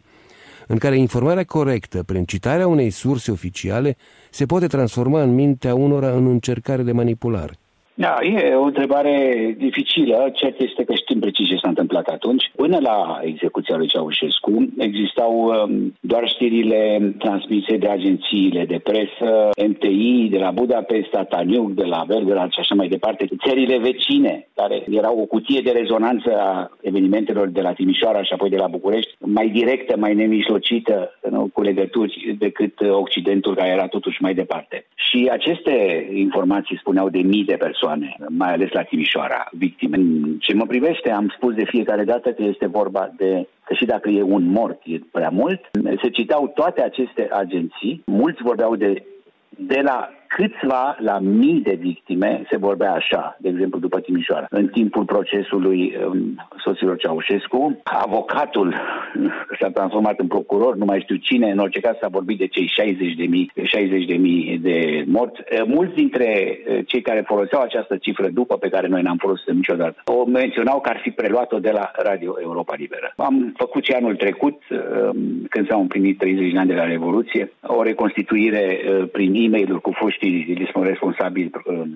în 0.68 0.78
care 0.78 0.98
informarea 0.98 1.44
corectă, 1.44 2.04
prin 2.04 2.26
citarea 2.26 2.68
unei 2.68 2.90
surse 2.90 3.32
oficiale, 3.32 3.98
se 4.32 4.46
poate 4.46 4.68
transforma 4.68 5.22
în 5.22 5.34
mintea 5.34 5.76
unora 5.76 6.12
în 6.12 6.28
încercare 6.28 6.84
de 6.84 6.92
manipulare? 6.92 7.58
Da, 8.00 8.18
e 8.22 8.54
o 8.54 8.64
întrebare 8.64 9.16
dificilă. 9.58 10.32
Cert 10.34 10.60
este 10.60 10.84
că 10.84 10.94
știm 10.94 11.20
precis 11.20 11.48
ce 11.48 11.56
s-a 11.56 11.68
întâmplat 11.68 12.08
atunci. 12.08 12.52
Până 12.56 12.78
la 12.82 13.20
execuția 13.22 13.78
lui 13.78 13.88
Ceaușescu 13.88 14.68
existau 14.78 15.34
um, 15.44 15.94
doar 16.00 16.28
știrile 16.28 17.14
transmise 17.18 17.78
de 17.78 17.88
agențiile 17.88 18.66
de 18.66 18.80
presă, 18.84 19.50
MTI, 19.68 20.28
de 20.30 20.38
la 20.38 20.52
Budapesta, 20.52 21.24
Taniuc, 21.24 21.74
de 21.74 21.84
la 21.84 22.04
Belgrad 22.08 22.52
și 22.52 22.60
așa 22.60 22.76
mai 22.76 22.88
departe, 22.88 23.28
țările 23.48 23.78
vecine, 23.78 24.48
care 24.56 24.84
erau 24.90 25.20
o 25.20 25.26
cutie 25.26 25.62
de 25.62 25.72
rezonanță 25.72 26.30
a 26.40 26.72
evenimentelor 26.82 27.48
de 27.48 27.62
la 27.62 27.74
Timișoara 27.74 28.24
și 28.24 28.34
apoi 28.34 28.50
de 28.50 28.58
la 28.58 28.68
București, 28.68 29.16
mai 29.20 29.50
directă, 29.50 29.98
mai 29.98 30.14
nemijlocită, 30.14 31.20
nu, 31.30 31.50
cu 31.54 31.62
legături 31.62 32.36
decât 32.40 32.74
Occidentul, 32.80 33.56
care 33.56 33.70
era 33.70 33.88
totuși 33.88 34.22
mai 34.22 34.34
departe. 34.34 34.86
Și 34.96 35.30
aceste 35.32 36.08
informații 36.14 36.78
spuneau 36.78 37.10
de 37.10 37.20
mii 37.20 37.44
de 37.44 37.56
persoane 37.60 37.86
persoane, 37.88 38.16
mai 38.30 38.52
ales 38.54 38.72
la 38.72 38.84
Timișoara, 38.84 39.50
victime. 39.52 39.98
Ce 40.40 40.54
mă 40.54 40.66
privește, 40.66 41.12
am 41.12 41.34
spus 41.36 41.54
de 41.54 41.66
fiecare 41.66 42.04
dată 42.04 42.32
că 42.32 42.44
este 42.44 42.66
vorba 42.68 43.14
de 43.18 43.48
că 43.64 43.74
și 43.74 43.86
dacă 43.86 44.10
e 44.10 44.22
un 44.22 44.46
mort, 44.50 44.82
e 44.86 45.00
prea 45.12 45.30
mult, 45.30 45.60
se 46.02 46.10
citau 46.10 46.48
toate 46.48 46.82
aceste 46.82 47.28
agenții, 47.32 48.02
mulți 48.06 48.42
vorbeau 48.44 48.76
de 48.76 49.04
de 49.50 49.82
la 49.84 50.10
câțiva 50.28 50.96
la 51.00 51.20
mii 51.20 51.62
de 51.62 51.78
victime 51.80 52.42
se 52.50 52.58
vorbea 52.58 52.92
așa, 52.94 53.38
de 53.40 53.50
exemplu 53.50 53.80
după 53.80 54.00
Timișoara. 54.00 54.46
În 54.50 54.68
timpul 54.68 55.06
procesului 55.06 55.98
um, 56.06 56.48
soților 56.64 56.98
Ceaușescu, 56.98 57.82
avocatul 57.84 58.76
s-a 59.60 59.70
transformat 59.70 60.20
în 60.20 60.28
procuror, 60.28 60.76
nu 60.76 60.86
mai 60.86 61.00
știu 61.00 61.16
cine, 61.16 61.52
în 61.52 61.58
orice 61.58 61.80
caz 61.80 61.96
s-a 62.02 62.08
vorbit 62.08 62.38
de 62.38 62.48
cei 62.48 62.68
60 62.68 63.14
de 63.14 63.26
mii, 63.26 63.52
60 63.64 64.06
de 64.06 64.16
mii 64.16 64.58
de 64.58 65.04
morți. 65.08 65.42
Uh, 65.52 65.64
mulți 65.66 65.96
dintre 65.96 66.60
uh, 66.68 66.80
cei 66.86 67.02
care 67.02 67.24
foloseau 67.28 67.62
această 67.62 67.98
cifră 67.98 68.28
după 68.28 68.58
pe 68.58 68.70
care 68.70 68.88
noi 68.88 69.02
n-am 69.02 69.18
folosit 69.18 69.54
niciodată, 69.54 70.02
o 70.06 70.26
menționau 70.26 70.80
că 70.80 70.90
ar 70.90 71.00
fi 71.04 71.10
preluat-o 71.10 71.60
de 71.60 71.72
la 71.72 71.92
Radio 71.96 72.36
Europa 72.42 72.74
Liberă. 72.78 73.14
Am 73.18 73.54
făcut 73.58 73.84
și 73.84 73.92
anul 73.92 74.16
trecut, 74.16 74.62
um, 74.70 75.46
când 75.50 75.68
s-au 75.70 75.82
împlinit 75.82 76.18
30 76.18 76.52
de 76.52 76.60
ani 76.60 76.70
de 76.70 76.76
la 76.76 76.86
Revoluție, 76.86 77.52
o 77.62 77.84
reconstituire 77.84 78.80
uh, 78.80 79.10
prin 79.12 79.34
e 79.34 79.48
mail 79.48 79.80
cu 79.80 79.92
foști 79.92 80.17
știți, 80.18 80.72
sunt 80.72 80.86
responsabili 80.86 81.50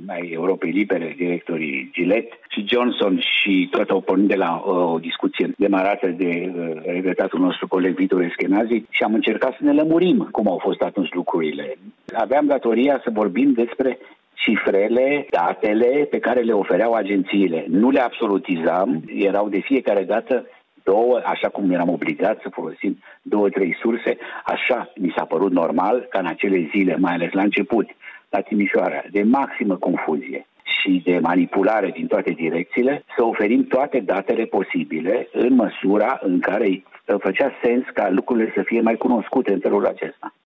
ai 0.08 0.30
Europei 0.34 0.72
Libere, 0.72 1.14
directorii 1.18 1.90
Gillette 1.94 2.40
și 2.50 2.66
Johnson 2.68 3.20
și 3.20 3.68
tot 3.72 3.90
au 3.90 4.02
pornit 4.02 4.28
de 4.28 4.36
la 4.36 4.52
uh, 4.56 4.94
o 4.94 5.00
discuție 5.00 5.54
demarată 5.58 6.08
de 6.08 6.52
uh, 6.56 6.82
regretatul 6.86 7.40
nostru 7.40 7.68
coleg 7.68 7.96
Vitor 7.96 8.22
Eschenazi 8.22 8.84
și 8.90 9.04
am 9.04 9.14
încercat 9.14 9.56
să 9.58 9.64
ne 9.64 9.74
lămurim 9.74 10.28
cum 10.32 10.48
au 10.48 10.58
fost 10.58 10.82
atunci 10.82 11.14
lucrurile. 11.14 11.78
Aveam 12.14 12.46
datoria 12.46 13.02
să 13.04 13.10
vorbim 13.14 13.54
despre 13.54 13.98
cifrele, 14.34 15.26
datele 15.30 16.08
pe 16.10 16.20
care 16.20 16.42
le 16.42 16.52
ofereau 16.52 16.94
agențiile. 16.94 17.66
Nu 17.70 17.90
le 17.90 18.00
absolutizam, 18.00 19.04
erau 19.08 19.50
de 19.50 19.60
fiecare 19.60 20.04
dată 20.04 20.46
două, 20.84 21.22
așa 21.26 21.50
cum 21.50 21.72
eram 21.72 21.90
obligat 21.90 22.40
să 22.42 22.50
folosim 22.50 22.98
două, 23.22 23.50
trei 23.50 23.78
surse, 23.82 24.18
așa 24.46 24.92
mi 24.96 25.14
s-a 25.16 25.26
părut 25.26 25.52
normal 25.52 26.06
ca 26.10 26.20
în 26.20 26.26
acele 26.26 26.70
zile, 26.72 26.96
mai 26.96 27.14
ales 27.14 27.32
la 27.32 27.42
început, 27.42 27.88
la 28.32 28.42
Timișoara, 28.42 29.04
de 29.12 29.24
maximă 29.24 29.76
confuzie 29.76 30.46
și 30.64 31.02
de 31.06 31.20
manipulare 31.20 31.90
din 31.90 32.08
toate 32.08 32.32
direcțiile, 32.32 33.04
să 33.16 33.24
oferim 33.24 33.64
toate 33.64 34.00
datele 34.00 34.46
posibile 34.46 35.28
în 35.32 35.54
măsura 35.54 36.20
în 36.22 36.40
care 36.40 36.84
făcea 37.20 37.52
sens 37.64 37.84
ca 37.94 38.10
lucrurile 38.10 38.52
să 38.56 38.62
fie 38.66 38.82
mai 38.82 38.96
cunoscute 38.96 39.54
în 39.54 39.60
felul 39.60 39.86
acesta. 39.86 40.34